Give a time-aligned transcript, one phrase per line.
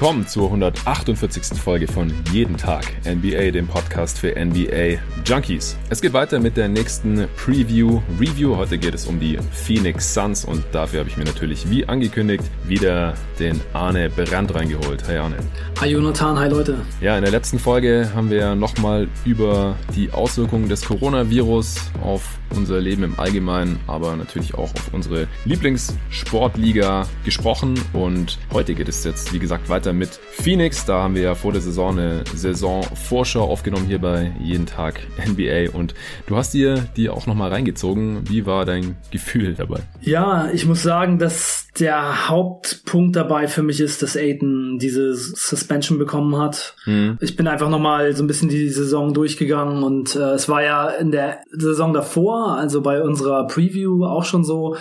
[0.00, 1.58] Willkommen zur 148.
[1.58, 5.76] Folge von Jeden Tag NBA, dem Podcast für NBA Junkies.
[5.90, 8.56] Es geht weiter mit der nächsten Preview, Review.
[8.56, 12.44] Heute geht es um die Phoenix Suns und dafür habe ich mir natürlich, wie angekündigt,
[12.68, 15.02] wieder den Arne Brandt reingeholt.
[15.08, 15.38] Hey Arne.
[15.80, 16.76] Hi Jonathan, hi Leute.
[17.00, 21.74] Ja, in der letzten Folge haben wir nochmal über die Auswirkungen des Coronavirus
[22.04, 22.22] auf
[22.56, 29.04] unser Leben im Allgemeinen, aber natürlich auch auf unsere Lieblingssportliga gesprochen und heute geht es
[29.04, 30.84] jetzt, wie gesagt, weiter mit Phoenix.
[30.84, 35.76] Da haben wir ja vor der Saison eine Saisonvorschau aufgenommen hier bei Jeden Tag NBA
[35.76, 35.94] und
[36.26, 38.28] du hast dir die auch nochmal reingezogen.
[38.28, 39.80] Wie war dein Gefühl dabei?
[40.00, 45.98] Ja, ich muss sagen, dass der Hauptpunkt dabei für mich ist, dass Aiden diese Suspension
[45.98, 46.74] bekommen hat.
[46.86, 47.18] Mhm.
[47.20, 50.88] Ich bin einfach nochmal so ein bisschen die Saison durchgegangen und äh, es war ja
[50.88, 54.76] in der Saison davor, also bei unserer Preview auch schon so,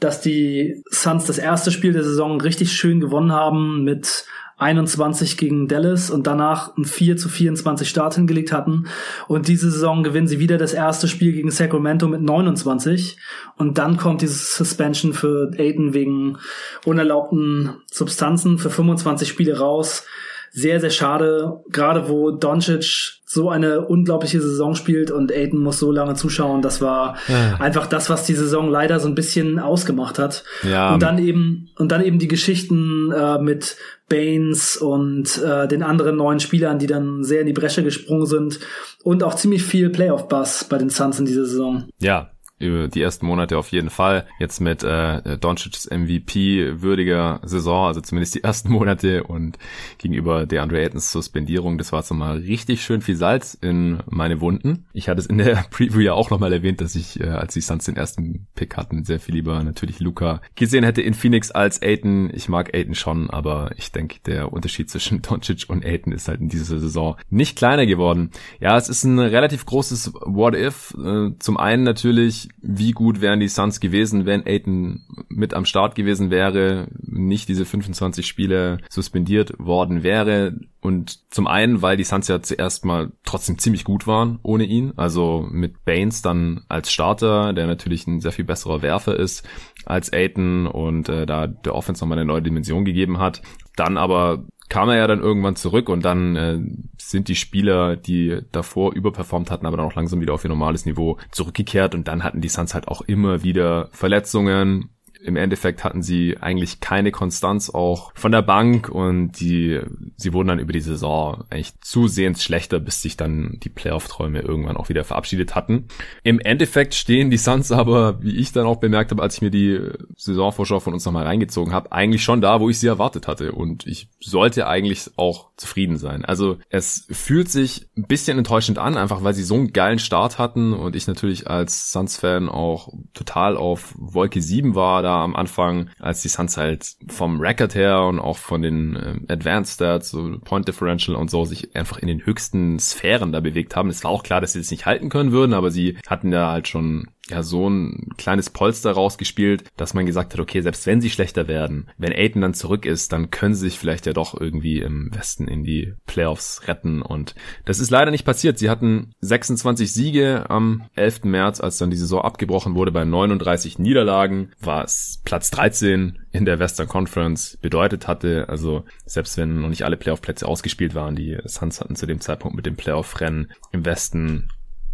[0.00, 4.24] dass die Suns das erste Spiel der Saison richtig schön gewonnen haben mit
[4.60, 8.86] 21 gegen Dallas und danach ein 4 zu 24 Start hingelegt hatten.
[9.26, 13.16] Und diese Saison gewinnen sie wieder das erste Spiel gegen Sacramento mit 29.
[13.56, 16.36] Und dann kommt diese Suspension für Aiden wegen
[16.84, 20.04] unerlaubten Substanzen für 25 Spiele raus
[20.52, 25.92] sehr, sehr schade, gerade wo Doncic so eine unglaubliche Saison spielt und Aiden muss so
[25.92, 26.62] lange zuschauen.
[26.62, 27.56] Das war ja.
[27.60, 30.42] einfach das, was die Saison leider so ein bisschen ausgemacht hat.
[30.68, 30.92] Ja.
[30.92, 33.76] Und dann eben, und dann eben die Geschichten äh, mit
[34.08, 38.58] Baines und äh, den anderen neuen Spielern, die dann sehr in die Bresche gesprungen sind
[39.04, 41.84] und auch ziemlich viel Playoff-Bass bei den Suns in dieser Saison.
[42.00, 44.26] Ja, die ersten Monate auf jeden Fall.
[44.38, 49.58] Jetzt mit äh, Doncic's MVP würdiger Saison, also zumindest die ersten Monate und
[49.98, 54.40] gegenüber der Andre Aytons Suspendierung, das war so mal richtig schön viel Salz in meine
[54.40, 54.86] Wunden.
[54.92, 57.60] Ich hatte es in der Preview ja auch nochmal erwähnt, dass ich, äh, als die
[57.60, 61.78] Suns den ersten Pick hatten, sehr viel lieber natürlich Luca gesehen hätte in Phoenix als
[61.82, 62.30] Ayton.
[62.34, 66.40] Ich mag Ayton schon, aber ich denke, der Unterschied zwischen Doncic und Ayton ist halt
[66.40, 68.30] in dieser Saison nicht kleiner geworden.
[68.60, 70.94] Ja, es ist ein relativ großes What If.
[71.02, 75.94] Äh, zum einen natürlich wie gut wären die Suns gewesen, wenn Aiton mit am Start
[75.94, 76.88] gewesen wäre,
[77.26, 80.58] nicht diese 25 Spiele suspendiert worden wäre.
[80.80, 84.92] Und zum einen, weil die Suns ja zuerst mal trotzdem ziemlich gut waren ohne ihn.
[84.96, 89.46] Also mit Baines dann als Starter, der natürlich ein sehr viel besserer Werfer ist
[89.84, 93.42] als Aiton und äh, da der Offense nochmal eine neue Dimension gegeben hat.
[93.76, 96.60] Dann aber kam er ja dann irgendwann zurück und dann äh,
[96.96, 100.86] sind die Spieler, die davor überperformt hatten, aber dann auch langsam wieder auf ihr normales
[100.86, 104.90] Niveau zurückgekehrt und dann hatten die Suns halt auch immer wieder Verletzungen,
[105.22, 109.80] im Endeffekt hatten sie eigentlich keine Konstanz auch von der Bank und die,
[110.16, 114.76] sie wurden dann über die Saison eigentlich zusehends schlechter, bis sich dann die Playoff-Träume irgendwann
[114.76, 115.88] auch wieder verabschiedet hatten.
[116.22, 119.50] Im Endeffekt stehen die Suns aber, wie ich dann auch bemerkt habe, als ich mir
[119.50, 119.78] die
[120.16, 123.86] Saisonvorschau von uns nochmal reingezogen habe, eigentlich schon da, wo ich sie erwartet hatte und
[123.86, 126.24] ich sollte eigentlich auch zufrieden sein.
[126.24, 130.38] Also es fühlt sich ein bisschen enttäuschend an, einfach weil sie so einen geilen Start
[130.38, 135.90] hatten und ich natürlich als Suns-Fan auch total auf Wolke 7 war, da am Anfang,
[135.98, 140.38] als die Suns halt vom Record her und auch von den äh, Advanced Stats, so
[140.44, 143.90] Point Differential und so, sich einfach in den höchsten Sphären da bewegt haben.
[143.90, 146.50] Es war auch klar, dass sie das nicht halten können würden, aber sie hatten ja
[146.50, 151.00] halt schon ja so ein kleines Polster rausgespielt, dass man gesagt hat, okay, selbst wenn
[151.00, 154.38] sie schlechter werden, wenn Aiden dann zurück ist, dann können sie sich vielleicht ja doch
[154.38, 158.58] irgendwie im Westen in die Playoffs retten und das ist leider nicht passiert.
[158.58, 161.24] Sie hatten 26 Siege am 11.
[161.24, 166.44] März, als dann die Saison abgebrochen wurde bei 39 Niederlagen, war es Platz 13 in
[166.44, 168.48] der Western Conference bedeutet hatte.
[168.48, 172.56] Also selbst wenn noch nicht alle Playoff-Plätze ausgespielt waren, die Suns hatten zu dem Zeitpunkt
[172.56, 174.48] mit dem Playoff-Rennen im Westen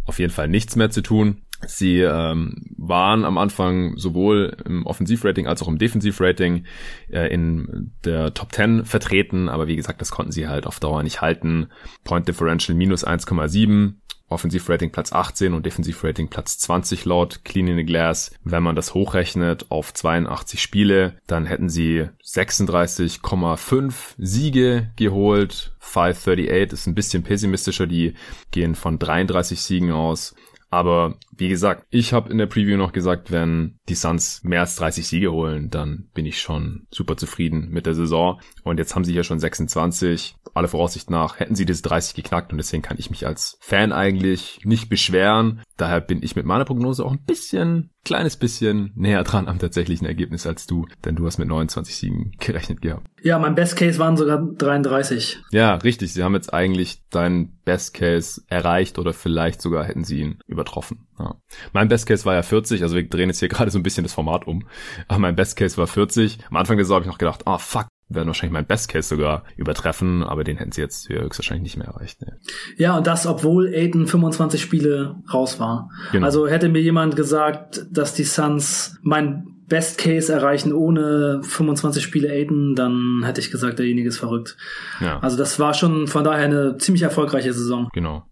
[0.05, 1.41] auf jeden Fall nichts mehr zu tun.
[1.65, 6.65] Sie ähm, waren am Anfang sowohl im Offensivrating als auch im Defensivrating
[7.09, 11.03] äh, in der Top 10 vertreten, aber wie gesagt, das konnten sie halt auf Dauer
[11.03, 11.67] nicht halten.
[12.03, 13.95] Point Differential minus 1,7,
[14.29, 18.31] Offensivrating Platz 18 und Defensivrating Platz 20 laut Clean in the Glass.
[18.43, 25.75] Wenn man das hochrechnet auf 82 Spiele, dann hätten sie 36,5 Siege geholt.
[25.79, 28.15] 538 ist ein bisschen pessimistischer, die
[28.51, 30.35] gehen von 33 Siegen aus.
[30.69, 34.75] Aber wie gesagt, ich habe in der Preview noch gesagt, wenn die Suns mehr als
[34.75, 38.39] 30 Siege holen, dann bin ich schon super zufrieden mit der Saison.
[38.63, 40.35] Und jetzt haben sie ja schon 26.
[40.53, 43.91] Alle Voraussicht nach hätten sie das 30 geknackt und deswegen kann ich mich als Fan
[43.91, 45.61] eigentlich nicht beschweren.
[45.77, 50.07] Daher bin ich mit meiner Prognose auch ein bisschen, kleines bisschen näher dran am tatsächlichen
[50.07, 53.05] Ergebnis als du, denn du hast mit 29 Siegen gerechnet gehabt.
[53.21, 55.39] Ja, mein Best Case waren sogar 33.
[55.51, 56.13] Ja, richtig.
[56.13, 61.06] Sie haben jetzt eigentlich deinen Best Case erreicht oder vielleicht sogar hätten sie ihn übertroffen.
[61.19, 61.35] Ja.
[61.73, 64.03] Mein Best Case war ja 40, also wir drehen jetzt hier gerade so ein bisschen
[64.03, 64.67] das Format um.
[65.07, 66.39] Aber mein Best Case war 40.
[66.49, 68.89] Am Anfang der Saison habe ich noch gedacht, ah oh, fuck, werden wahrscheinlich mein Best
[68.89, 72.21] Case sogar übertreffen, aber den hätten sie jetzt höchstwahrscheinlich nicht mehr erreicht.
[72.21, 72.39] Ne.
[72.77, 75.89] Ja, und das, obwohl Aiden 25 Spiele raus war.
[76.11, 76.25] Genau.
[76.25, 82.29] Also hätte mir jemand gesagt, dass die Suns mein Best Case erreichen ohne 25 Spiele
[82.29, 84.55] Aiden, dann hätte ich gesagt, derjenige ist verrückt.
[85.01, 85.19] Ja.
[85.19, 87.89] Also das war schon von daher eine ziemlich erfolgreiche Saison.
[87.93, 88.23] Genau.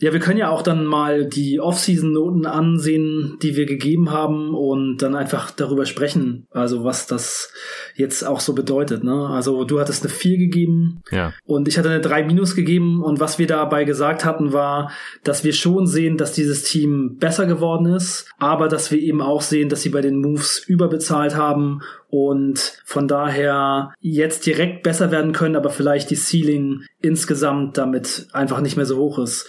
[0.00, 4.98] Ja, wir können ja auch dann mal die Off-Season-Noten ansehen, die wir gegeben haben und
[4.98, 7.52] dann einfach darüber sprechen, also was das
[7.94, 9.04] jetzt auch so bedeutet.
[9.04, 9.28] Ne?
[9.28, 11.32] Also du hattest eine 4 gegeben ja.
[11.44, 14.90] und ich hatte eine 3 minus gegeben und was wir dabei gesagt hatten war,
[15.22, 19.42] dass wir schon sehen, dass dieses Team besser geworden ist, aber dass wir eben auch
[19.42, 25.32] sehen, dass sie bei den Moves überbezahlt haben und von daher jetzt direkt besser werden
[25.32, 29.48] können, aber vielleicht die Ceiling insgesamt damit einfach nicht mehr so hoch ist.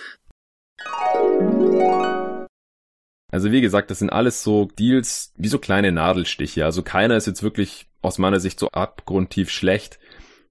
[3.31, 6.63] Also wie gesagt, das sind alles so Deals wie so kleine Nadelstiche.
[6.63, 9.99] Also keiner ist jetzt wirklich aus meiner Sicht so abgrundtief schlecht,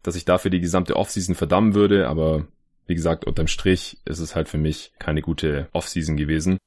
[0.02, 2.08] dass ich dafür die gesamte Offseason verdammen würde.
[2.08, 2.46] Aber
[2.86, 6.58] wie gesagt, unterm Strich ist es halt für mich keine gute Offseason gewesen.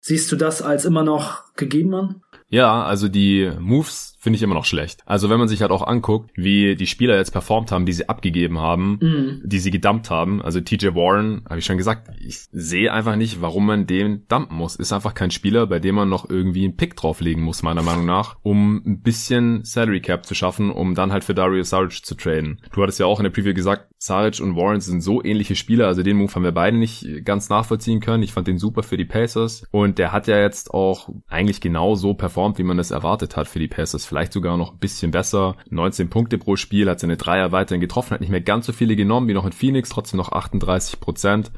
[0.00, 2.22] Siehst du das als immer noch gegeben an?
[2.48, 5.02] Ja, also die Moves finde ich immer noch schlecht.
[5.04, 8.08] Also wenn man sich halt auch anguckt, wie die Spieler jetzt performt haben, die sie
[8.08, 9.42] abgegeben haben, mhm.
[9.44, 10.40] die sie gedumpt haben.
[10.40, 14.56] Also TJ Warren, habe ich schon gesagt, ich sehe einfach nicht, warum man den dumpen
[14.56, 14.76] muss.
[14.76, 18.06] Ist einfach kein Spieler, bei dem man noch irgendwie einen Pick drauflegen muss, meiner Meinung
[18.06, 22.14] nach, um ein bisschen Salary Cap zu schaffen, um dann halt für Dario Saric zu
[22.14, 22.62] traden.
[22.72, 25.86] Du hattest ja auch in der Preview gesagt, Saric und Warren sind so ähnliche Spieler,
[25.86, 28.22] also den Move haben wir beide nicht ganz nachvollziehen können.
[28.22, 31.94] Ich fand den super für die Pacers und der hat ja jetzt auch eigentlich genau
[31.94, 35.10] so performt, wie man das erwartet hat für die Pacers vielleicht sogar noch ein bisschen
[35.10, 35.56] besser.
[35.70, 38.94] 19 Punkte pro Spiel, hat seine Dreier weiterhin getroffen, hat nicht mehr ganz so viele
[38.94, 41.50] genommen wie noch in Phoenix, trotzdem noch 38 Prozent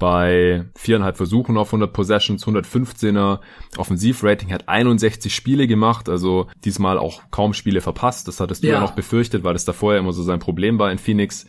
[0.00, 3.38] bei viereinhalb Versuchen auf 100 Possessions, 115er
[3.76, 8.26] Offensivrating, hat 61 Spiele gemacht, also diesmal auch kaum Spiele verpasst.
[8.26, 10.80] Das hattest du ja, ja noch befürchtet, weil das da vorher immer so sein Problem
[10.80, 11.46] war in Phoenix.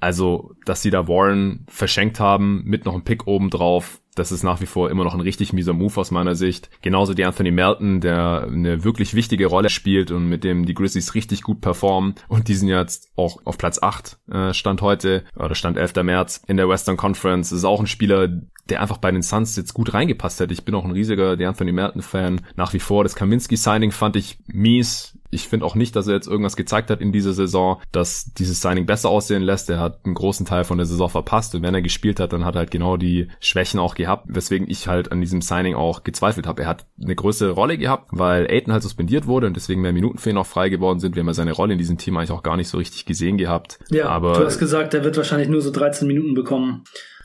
[0.00, 4.42] Also, dass sie da Warren verschenkt haben mit noch einem Pick oben drauf, das ist
[4.42, 6.70] nach wie vor immer noch ein richtig mieser Move aus meiner Sicht.
[6.82, 11.14] Genauso die Anthony Melton, der eine wirklich wichtige Rolle spielt und mit dem die Grizzlies
[11.14, 12.14] richtig gut performen.
[12.28, 15.94] Und die sind jetzt auch auf Platz 8 äh, Stand heute, oder Stand 11.
[16.02, 17.50] März in der Western Conference.
[17.50, 18.28] Das ist auch ein Spieler,
[18.68, 20.52] der einfach bei den Suns jetzt gut reingepasst hätte.
[20.52, 22.40] Ich bin auch ein riesiger der Anthony Melton-Fan.
[22.56, 26.28] Nach wie vor, das Kaminski-Signing fand ich mies ich finde auch nicht, dass er jetzt
[26.28, 29.68] irgendwas gezeigt hat in dieser Saison, dass dieses Signing besser aussehen lässt.
[29.68, 32.44] Er hat einen großen Teil von der Saison verpasst und wenn er gespielt hat, dann
[32.44, 36.04] hat er halt genau die Schwächen auch gehabt, weswegen ich halt an diesem Signing auch
[36.04, 36.62] gezweifelt habe.
[36.62, 40.18] Er hat eine größere Rolle gehabt, weil Aiden halt suspendiert wurde und deswegen mehr Minuten
[40.18, 41.16] für ihn auch frei geworden sind.
[41.16, 43.36] Wir haben ja seine Rolle in diesem Team eigentlich auch gar nicht so richtig gesehen
[43.36, 43.78] gehabt.
[43.90, 46.84] Ja, aber du hast gesagt, er wird wahrscheinlich nur so 13 Minuten bekommen.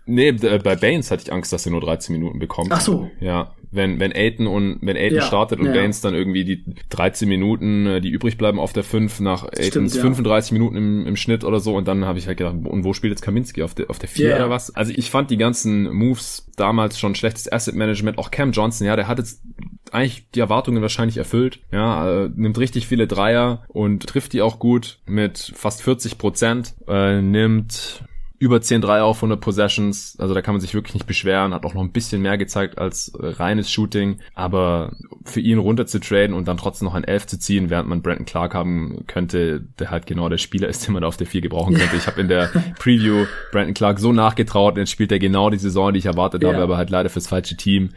[0.09, 2.71] Nee, bei Baines hatte ich Angst, dass er nur 13 Minuten bekommt.
[2.71, 3.09] Ach so.
[3.19, 5.73] Ja, wenn, wenn Aiden und, wenn Aiden ja, startet und ja.
[5.73, 9.95] Baines dann irgendwie die 13 Minuten, äh, die übrig bleiben auf der 5 nach Aidens
[9.95, 10.01] ja.
[10.01, 12.94] 35 Minuten im, im Schnitt oder so und dann habe ich halt gedacht, und wo
[12.94, 13.61] spielt jetzt Kaminski?
[13.61, 14.35] Auf der, auf der 4 yeah.
[14.38, 14.75] oder was?
[14.75, 18.17] Also ich fand die ganzen Moves damals schon schlechtes Asset Management.
[18.17, 19.44] Auch Cam Johnson, ja, der hat jetzt
[19.91, 21.59] eigentlich die Erwartungen wahrscheinlich erfüllt.
[21.71, 26.75] Ja, äh, nimmt richtig viele Dreier und trifft die auch gut mit fast 40 Prozent.
[26.88, 28.03] Äh, nimmt
[28.39, 31.65] über 10 Dreier auf 100 Possessions, also da kann man sich wirklich nicht beschweren, hat
[31.65, 34.93] auch noch ein bisschen mehr gezeigt als äh, reines Shooting, aber
[35.25, 38.01] für ihn runter zu traden und dann trotzdem noch ein 11 zu ziehen, während man
[38.01, 41.41] Brandon Clark haben könnte, der halt genau der Spieler ist, den man auf der 4
[41.41, 41.98] gebrauchen könnte.
[41.98, 42.48] Ich habe in der
[42.79, 46.53] Preview Brandon Clark so nachgetraut, jetzt spielt er genau die Saison, die ich erwartet yeah.
[46.53, 47.89] habe, aber halt leider fürs falsche Team.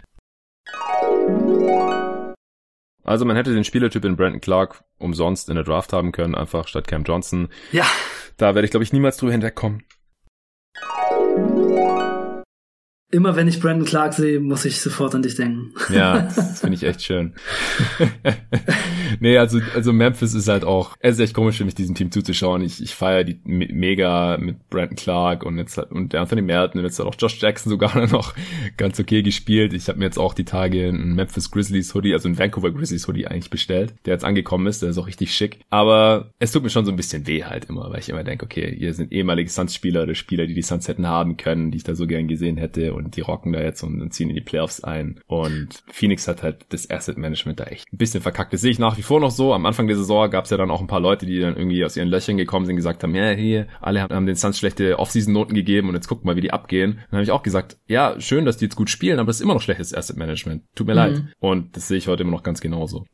[3.05, 6.67] Also man hätte den Spielertyp in Brandon Clark umsonst in der Draft haben können, einfach
[6.67, 7.49] statt Cam Johnson.
[7.71, 7.85] Ja.
[8.37, 9.85] Da werde ich, glaube ich, niemals drüber hinwegkommen.
[11.43, 12.02] Música
[13.15, 15.75] Immer wenn ich Brandon Clark sehe, muss ich sofort an dich denken.
[15.93, 17.35] Ja, das finde ich echt schön.
[19.21, 22.11] nee, also, also Memphis ist halt auch, es ist echt komisch für mich, diesem Team
[22.11, 22.63] zuzuschauen.
[22.63, 26.99] Ich, ich feiere die mega mit Brandon Clark und jetzt und Anthony Merton und jetzt
[26.99, 28.35] hat auch Josh Jackson sogar noch
[28.79, 29.75] ganz okay gespielt.
[29.75, 33.07] Ich habe mir jetzt auch die Tage einen Memphis Grizzlies Hoodie, also einen Vancouver Grizzlies
[33.07, 34.81] Hoodie eigentlich bestellt, der jetzt angekommen ist.
[34.81, 35.61] Der ist auch richtig schick.
[35.69, 38.47] Aber es tut mir schon so ein bisschen weh halt immer, weil ich immer denke,
[38.47, 41.85] okay, ihr sind ehemalige Suns-Spieler oder Spieler, die die Suns hätten haben können, die ich
[41.85, 44.41] da so gern gesehen hätte und die rocken da jetzt und, und ziehen in die
[44.41, 45.21] Playoffs ein.
[45.27, 48.53] Und Phoenix hat halt das Asset Management da echt ein bisschen verkackt.
[48.53, 49.53] Das sehe ich nach wie vor noch so.
[49.53, 51.85] Am Anfang der Saison gab es ja dann auch ein paar Leute, die dann irgendwie
[51.85, 55.55] aus ihren Löchern gekommen sind, gesagt haben, ja, hier, alle haben den Suns schlechte Offseason-Noten
[55.55, 57.01] gegeben und jetzt guck mal, wie die abgehen.
[57.11, 59.43] Dann habe ich auch gesagt, ja, schön, dass die jetzt gut spielen, aber es ist
[59.43, 60.63] immer noch schlechtes Asset Management.
[60.75, 60.99] Tut mir mhm.
[60.99, 61.23] leid.
[61.41, 63.07] Und das sehe ich heute immer noch ganz genauso.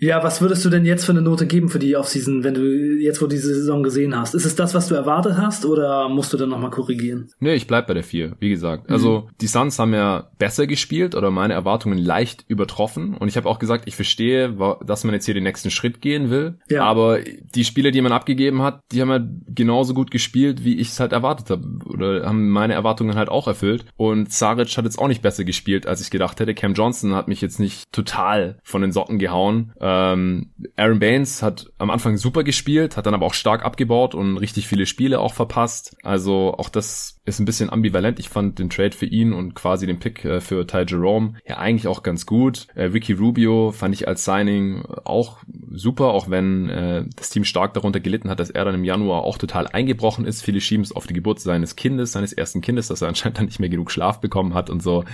[0.00, 2.62] Ja, was würdest du denn jetzt für eine Note geben für die Offseason, wenn du
[2.62, 4.34] jetzt, wo du diese Saison gesehen hast?
[4.34, 7.30] Ist es das, was du erwartet hast oder musst du dann nochmal korrigieren?
[7.40, 8.88] Nee, ich bleib bei der 4, wie gesagt.
[8.88, 8.94] Mhm.
[8.94, 13.48] Also die Suns haben ja besser gespielt oder meine Erwartungen leicht übertroffen und ich habe
[13.48, 16.58] auch gesagt, ich verstehe, dass man jetzt hier den nächsten Schritt gehen will.
[16.68, 16.84] Ja.
[16.84, 20.88] Aber die Spieler, die man abgegeben hat, die haben halt genauso gut gespielt, wie ich
[20.88, 21.66] es halt erwartet habe.
[21.86, 23.84] Oder haben meine Erwartungen halt auch erfüllt.
[23.96, 26.54] Und Saric hat jetzt auch nicht besser gespielt, als ich gedacht hätte.
[26.54, 29.72] Cam Johnson hat mich jetzt nicht total von den Socken gehauen.
[29.80, 34.38] Ähm, Aaron Baines hat am Anfang super gespielt, hat dann aber auch stark abgebaut und
[34.38, 35.96] richtig viele Spiele auch verpasst.
[36.02, 38.18] Also auch das ist ein bisschen ambivalent.
[38.18, 41.58] Ich fand den Trade für ihn und quasi den Pick äh, für Ty Jerome ja
[41.58, 42.66] eigentlich auch ganz gut.
[42.74, 45.38] Äh, Ricky Rubio fand ich als Signing auch
[45.70, 49.22] super, auch wenn äh, das Team stark darunter gelitten hat, dass er dann im Januar
[49.22, 50.42] auch total eingebrochen ist.
[50.42, 53.46] Viele schieben es auf die Geburt seines Kindes, seines ersten Kindes, dass er anscheinend dann
[53.46, 55.04] nicht mehr genug Schlaf bekommen hat und so.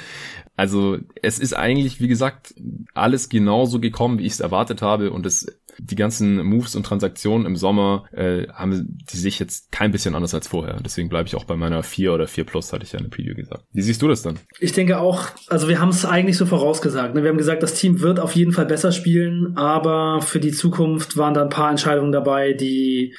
[0.57, 2.55] Also es ist eigentlich, wie gesagt,
[2.95, 5.47] alles genauso gekommen, wie ich es erwartet habe und es
[5.79, 10.35] die ganzen Moves und Transaktionen im Sommer äh, haben die sich jetzt kein bisschen anders
[10.35, 10.81] als vorher.
[10.81, 13.11] Deswegen bleibe ich auch bei meiner 4 oder 4 Plus, hatte ich ja in der
[13.11, 13.65] Preview gesagt.
[13.73, 14.41] Wie siehst du das dann?
[14.59, 17.15] Ich denke auch, also wir haben es eigentlich so vorausgesagt.
[17.15, 17.23] Ne?
[17.23, 21.17] Wir haben gesagt, das Team wird auf jeden Fall besser spielen, aber für die Zukunft
[21.17, 23.15] waren da ein paar Entscheidungen dabei, die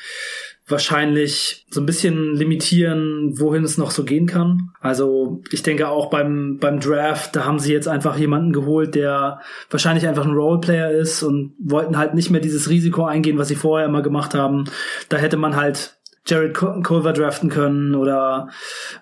[0.67, 4.72] wahrscheinlich so ein bisschen limitieren, wohin es noch so gehen kann.
[4.82, 9.39] Also ich denke auch beim, beim Draft, da haben sie jetzt einfach jemanden geholt, der
[9.70, 13.55] wahrscheinlich einfach ein Roleplayer ist und wollten halt nicht mehr dieses Risiko eingehen, was sie
[13.55, 14.65] vorher immer gemacht haben.
[15.08, 15.95] Da hätte man halt
[16.27, 18.50] Jared Culver draften können oder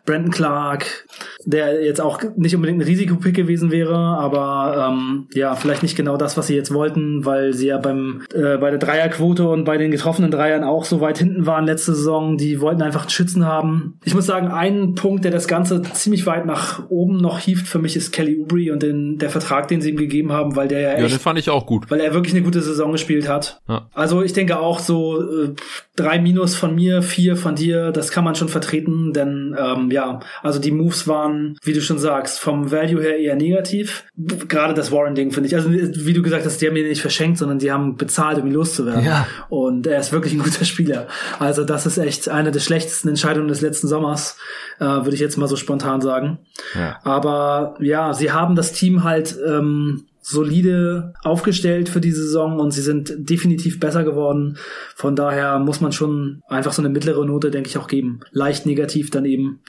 [0.06, 1.08] Brandon Clark,
[1.46, 6.18] der jetzt auch nicht unbedingt ein Risikopick gewesen wäre, aber ähm, ja, vielleicht nicht genau
[6.18, 9.78] das, was sie jetzt wollten, weil sie ja beim äh, bei der Dreierquote und bei
[9.78, 12.38] den getroffenen Dreiern auch so weit hinten waren letzte Saison.
[12.38, 14.00] Die wollten einfach einen Schützen haben.
[14.04, 17.80] Ich muss sagen, ein Punkt, der das Ganze ziemlich weit nach oben noch hieft für
[17.80, 20.80] mich, ist Kelly Oubre und den, der Vertrag, den sie ihm gegeben haben, weil der
[20.82, 21.90] ja echt, Ja, den fand ich auch gut.
[21.90, 23.62] Weil er wirklich eine gute Saison gespielt hat.
[23.68, 23.88] Ja.
[23.94, 25.54] Also ich denke auch so äh,
[25.96, 30.20] drei Minus von mir, vier von dir, das kann man schon vertreten, denn ähm, ja,
[30.42, 34.04] also die Moves waren, wie du schon sagst, vom Value her eher negativ.
[34.18, 35.56] Gerade das Warren-Ding finde ich.
[35.56, 38.48] Also wie du gesagt hast, die haben ihn nicht verschenkt, sondern die haben bezahlt, um
[38.48, 39.06] ihn loszuwerden.
[39.06, 39.28] Ja.
[39.50, 41.08] Und er ist wirklich ein guter Spieler.
[41.38, 44.38] Also das ist echt eine der schlechtesten Entscheidungen des letzten Sommers,
[44.80, 46.40] äh, würde ich jetzt mal so spontan sagen.
[46.74, 47.00] Ja.
[47.04, 52.82] Aber ja, sie haben das Team halt ähm, solide aufgestellt für die Saison und sie
[52.82, 54.58] sind definitiv besser geworden.
[54.96, 58.22] Von daher muss man schon einfach so eine mittlere Note, denke ich, auch geben.
[58.32, 59.60] Leicht negativ dann eben.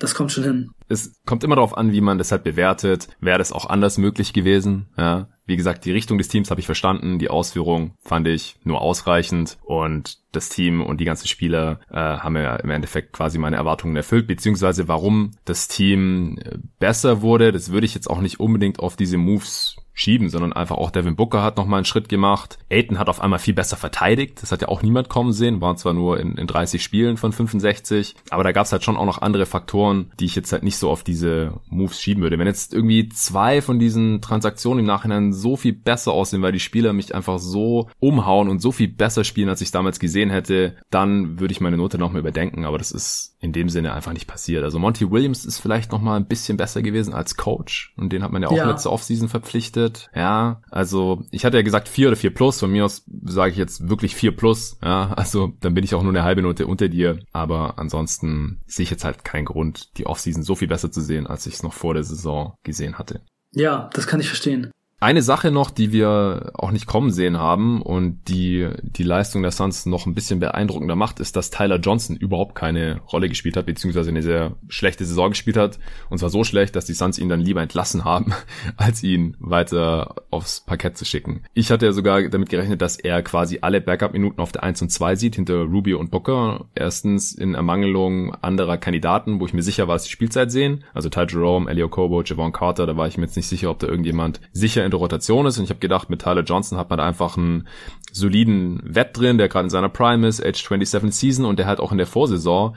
[0.00, 0.70] Das kommt schon hin.
[0.88, 3.08] Es kommt immer darauf an, wie man das halt bewertet.
[3.20, 4.86] Wäre das auch anders möglich gewesen?
[4.98, 5.28] Ja.
[5.46, 7.18] Wie gesagt, die Richtung des Teams habe ich verstanden.
[7.18, 12.36] Die Ausführung fand ich nur ausreichend und das Team und die ganzen Spieler äh, haben
[12.36, 17.72] ja im Endeffekt quasi meine Erwartungen erfüllt, beziehungsweise warum das Team äh, besser wurde, das
[17.72, 21.42] würde ich jetzt auch nicht unbedingt auf diese Moves schieben, sondern einfach auch Devin Booker
[21.42, 22.58] hat nochmal einen Schritt gemacht.
[22.70, 24.42] Aiton hat auf einmal viel besser verteidigt.
[24.42, 25.60] Das hat ja auch niemand kommen sehen.
[25.60, 28.96] Waren zwar nur in, in 30 Spielen von 65, aber da gab es halt schon
[28.96, 32.38] auch noch andere Faktoren, die ich jetzt halt nicht so auf diese Moves schieben würde.
[32.38, 36.60] Wenn jetzt irgendwie zwei von diesen Transaktionen im Nachhinein so viel besser aussehen, weil die
[36.60, 40.76] Spieler mich einfach so umhauen und so viel besser spielen, als ich damals gesehen hätte,
[40.90, 42.64] dann würde ich meine Note nochmal überdenken.
[42.64, 44.62] Aber das ist in dem Sinne einfach nicht passiert.
[44.64, 48.32] Also Monty Williams ist vielleicht nochmal ein bisschen besser gewesen als Coach und den hat
[48.32, 48.68] man ja auch ja.
[48.68, 50.10] letzte Offseason verpflichtet.
[50.14, 52.60] Ja, also ich hatte ja gesagt vier oder vier plus.
[52.60, 54.78] Von mir aus sage ich jetzt wirklich vier plus.
[54.82, 57.18] Ja, also dann bin ich auch nur eine halbe Note unter dir.
[57.32, 61.26] Aber ansonsten sehe ich jetzt halt keinen Grund, die Offseason so viel besser zu sehen,
[61.26, 63.22] als ich es noch vor der Saison gesehen hatte.
[63.52, 64.70] Ja, das kann ich verstehen.
[65.02, 69.50] Eine Sache noch, die wir auch nicht kommen sehen haben und die die Leistung der
[69.50, 73.64] Suns noch ein bisschen beeindruckender macht, ist, dass Tyler Johnson überhaupt keine Rolle gespielt hat,
[73.64, 75.78] beziehungsweise eine sehr schlechte Saison gespielt hat.
[76.10, 78.34] Und zwar so schlecht, dass die Suns ihn dann lieber entlassen haben,
[78.76, 81.44] als ihn weiter aufs Parkett zu schicken.
[81.54, 84.90] Ich hatte ja sogar damit gerechnet, dass er quasi alle Backup-Minuten auf der 1 und
[84.90, 86.66] 2 sieht, hinter Rubio und Booker.
[86.74, 90.84] Erstens in Ermangelung anderer Kandidaten, wo ich mir sicher war, dass die Spielzeit sehen.
[90.92, 93.78] Also Ty Jerome, Elio Kobo, Javon Carter, da war ich mir jetzt nicht sicher, ob
[93.78, 95.58] da irgendjemand sicher der Rotation ist.
[95.58, 97.66] Und ich habe gedacht, mit Tyler Johnson hat man da einfach einen
[98.12, 101.80] soliden Wett drin, der gerade in seiner Prime ist, Age 27 Season und der halt
[101.80, 102.76] auch in der Vorsaison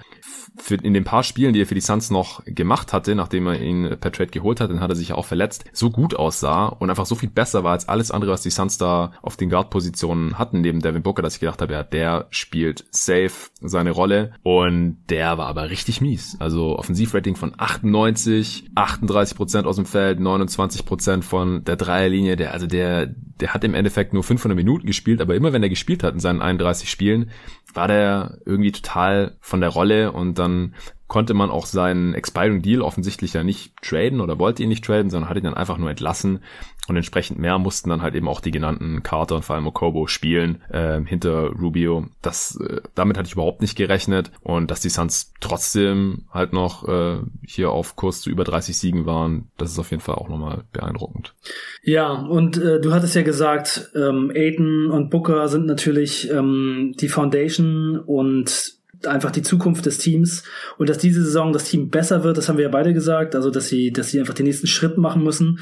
[0.58, 3.60] für, in den paar Spielen, die er für die Suns noch gemacht hatte, nachdem er
[3.60, 6.68] ihn per Trade geholt hat, dann hat er sich ja auch verletzt, so gut aussah
[6.68, 9.50] und einfach so viel besser war als alles andere, was die Suns da auf den
[9.50, 14.34] Guard-Positionen hatten, neben Devin Booker, dass ich gedacht habe, ja, der spielt safe seine Rolle
[14.44, 16.38] und der war aber richtig mies.
[16.40, 23.08] Also Offensivrating von 98, 38% aus dem Feld, 29% von der Dreierlinie, der, also der,
[23.08, 26.20] der hat im Endeffekt nur 500 Minuten gespielt, aber immer wenn er gespielt hat in
[26.20, 27.32] seinen 31 Spielen,
[27.74, 30.76] war der irgendwie total von der Rolle und dann
[31.08, 35.12] konnte man auch seinen Expiring Deal offensichtlich ja nicht traden oder wollte ihn nicht traden,
[35.12, 36.40] sondern hat ihn dann einfach nur entlassen
[36.88, 40.08] und entsprechend mehr mussten dann halt eben auch die genannten Carter und vor allem Okobo
[40.08, 42.08] spielen äh, hinter Rubio.
[42.22, 46.88] Das, äh, damit hatte ich überhaupt nicht gerechnet und dass die Suns trotzdem halt noch
[46.88, 50.30] äh, hier auf Kurs zu über 30 Siegen waren, das ist auf jeden Fall auch
[50.30, 51.36] nochmal beeindruckend.
[51.84, 57.10] Ja, und äh, du hattest ja gesagt, ähm, Aiden und Booker sind natürlich ähm, die
[57.10, 60.44] Foundation und einfach die Zukunft des Teams
[60.78, 63.50] und dass diese Saison das Team besser wird, das haben wir ja beide gesagt, also
[63.50, 65.60] dass sie, dass sie einfach den nächsten Schritt machen müssen.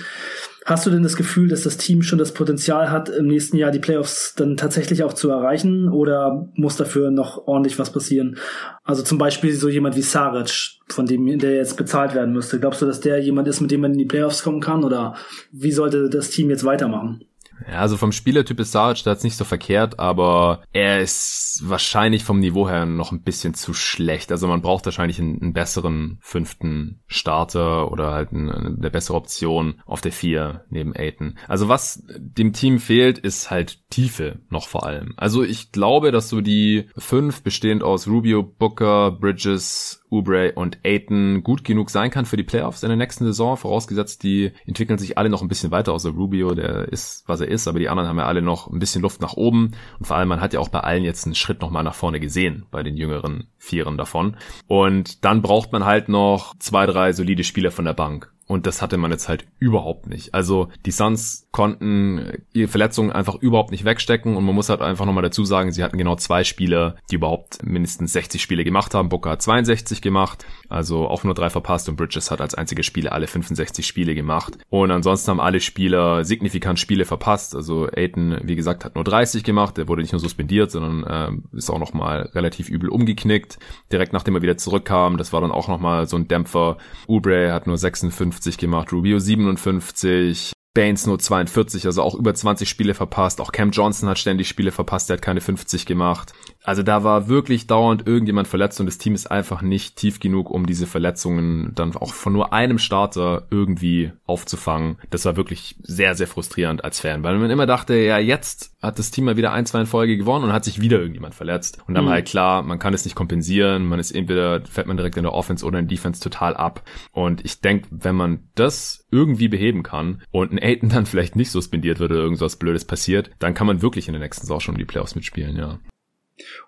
[0.64, 3.72] Hast du denn das Gefühl, dass das Team schon das Potenzial hat, im nächsten Jahr
[3.72, 8.38] die Playoffs dann tatsächlich auch zu erreichen oder muss dafür noch ordentlich was passieren?
[8.84, 12.60] Also zum Beispiel so jemand wie Saric, von dem der jetzt bezahlt werden müsste.
[12.60, 15.16] Glaubst du, dass der jemand ist, mit dem man in die Playoffs kommen kann oder
[15.52, 17.26] wie sollte das Team jetzt weitermachen?
[17.68, 22.24] Ja, also vom Spielertyp ist Saric da jetzt nicht so verkehrt, aber er ist wahrscheinlich
[22.24, 24.32] vom Niveau her noch ein bisschen zu schlecht.
[24.32, 29.82] Also man braucht wahrscheinlich einen, einen besseren fünften Starter oder halt eine, eine bessere Option
[29.86, 31.38] auf der vier neben Aiton.
[31.48, 35.14] Also was dem Team fehlt, ist halt Tiefe noch vor allem.
[35.18, 41.42] Also ich glaube, dass so die fünf bestehend aus Rubio, Booker, Bridges, Oubre und Aiton
[41.44, 45.18] gut genug sein kann für die Playoffs in der nächsten Saison, vorausgesetzt, die entwickeln sich
[45.18, 48.10] alle noch ein bisschen weiter, außer Rubio, der ist, was er ist, aber die anderen
[48.10, 50.60] haben ja alle noch ein bisschen Luft nach oben und vor allem, man hat ja
[50.60, 54.38] auch bei allen jetzt einen Schritt nochmal nach vorne gesehen, bei den jüngeren Vieren davon.
[54.68, 58.32] Und dann braucht man halt noch zwei, drei solide Spieler von der Bank.
[58.52, 60.34] Und das hatte man jetzt halt überhaupt nicht.
[60.34, 65.06] Also die Suns konnten ihre Verletzungen einfach überhaupt nicht wegstecken und man muss halt einfach
[65.06, 69.08] nochmal dazu sagen, sie hatten genau zwei Spieler, die überhaupt mindestens 60 Spiele gemacht haben.
[69.08, 73.14] Booker hat 62 gemacht, also auch nur drei verpasst und Bridges hat als einziger Spieler
[73.14, 74.58] alle 65 Spiele gemacht.
[74.70, 77.56] Und ansonsten haben alle Spieler signifikant Spiele verpasst.
[77.56, 79.78] Also Aiton, wie gesagt, hat nur 30 gemacht.
[79.78, 83.60] Der wurde nicht nur suspendiert, sondern äh, ist auch nochmal relativ übel umgeknickt.
[83.94, 86.78] Direkt nachdem er wieder zurückkam, das war dann auch nochmal so ein Dämpfer.
[87.08, 92.70] Oubre hat nur 56 58 gemacht, Rubio 57, Baines nur 42, also auch über 20
[92.70, 93.42] Spiele verpasst.
[93.42, 96.34] Auch Cam Johnson hat ständig Spiele verpasst, der hat keine 50 gemacht.
[96.64, 100.50] Also da war wirklich dauernd irgendjemand verletzt und das Team ist einfach nicht tief genug,
[100.50, 104.98] um diese Verletzungen dann auch von nur einem Starter irgendwie aufzufangen.
[105.10, 108.98] Das war wirklich sehr, sehr frustrierend als Fan, weil man immer dachte, ja, jetzt hat
[108.98, 111.80] das Team mal wieder ein, zwei in Folge gewonnen und hat sich wieder irgendjemand verletzt.
[111.88, 112.08] Und dann mhm.
[112.08, 115.24] war halt klar, man kann es nicht kompensieren, man ist entweder, fällt man direkt in
[115.24, 116.84] der Offense oder in der Defense total ab.
[117.12, 121.52] Und ich denke, wenn man das irgendwie beheben kann und ein Aiden dann vielleicht nicht
[121.52, 124.76] suspendiert wird oder irgendwas Blödes passiert, dann kann man wirklich in der nächsten Saison schon
[124.76, 125.80] um die Playoffs mitspielen, ja.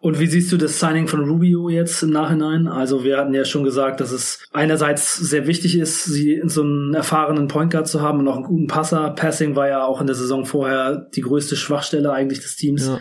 [0.01, 2.67] Und wie siehst du das Signing von Rubio jetzt im Nachhinein?
[2.67, 6.61] Also wir hatten ja schon gesagt, dass es einerseits sehr wichtig ist, sie in so
[6.61, 9.09] einen erfahrenen Point Guard zu haben und auch einen guten Passer.
[9.11, 12.87] Passing war ja auch in der Saison vorher die größte Schwachstelle eigentlich des Teams.
[12.87, 12.99] Ja.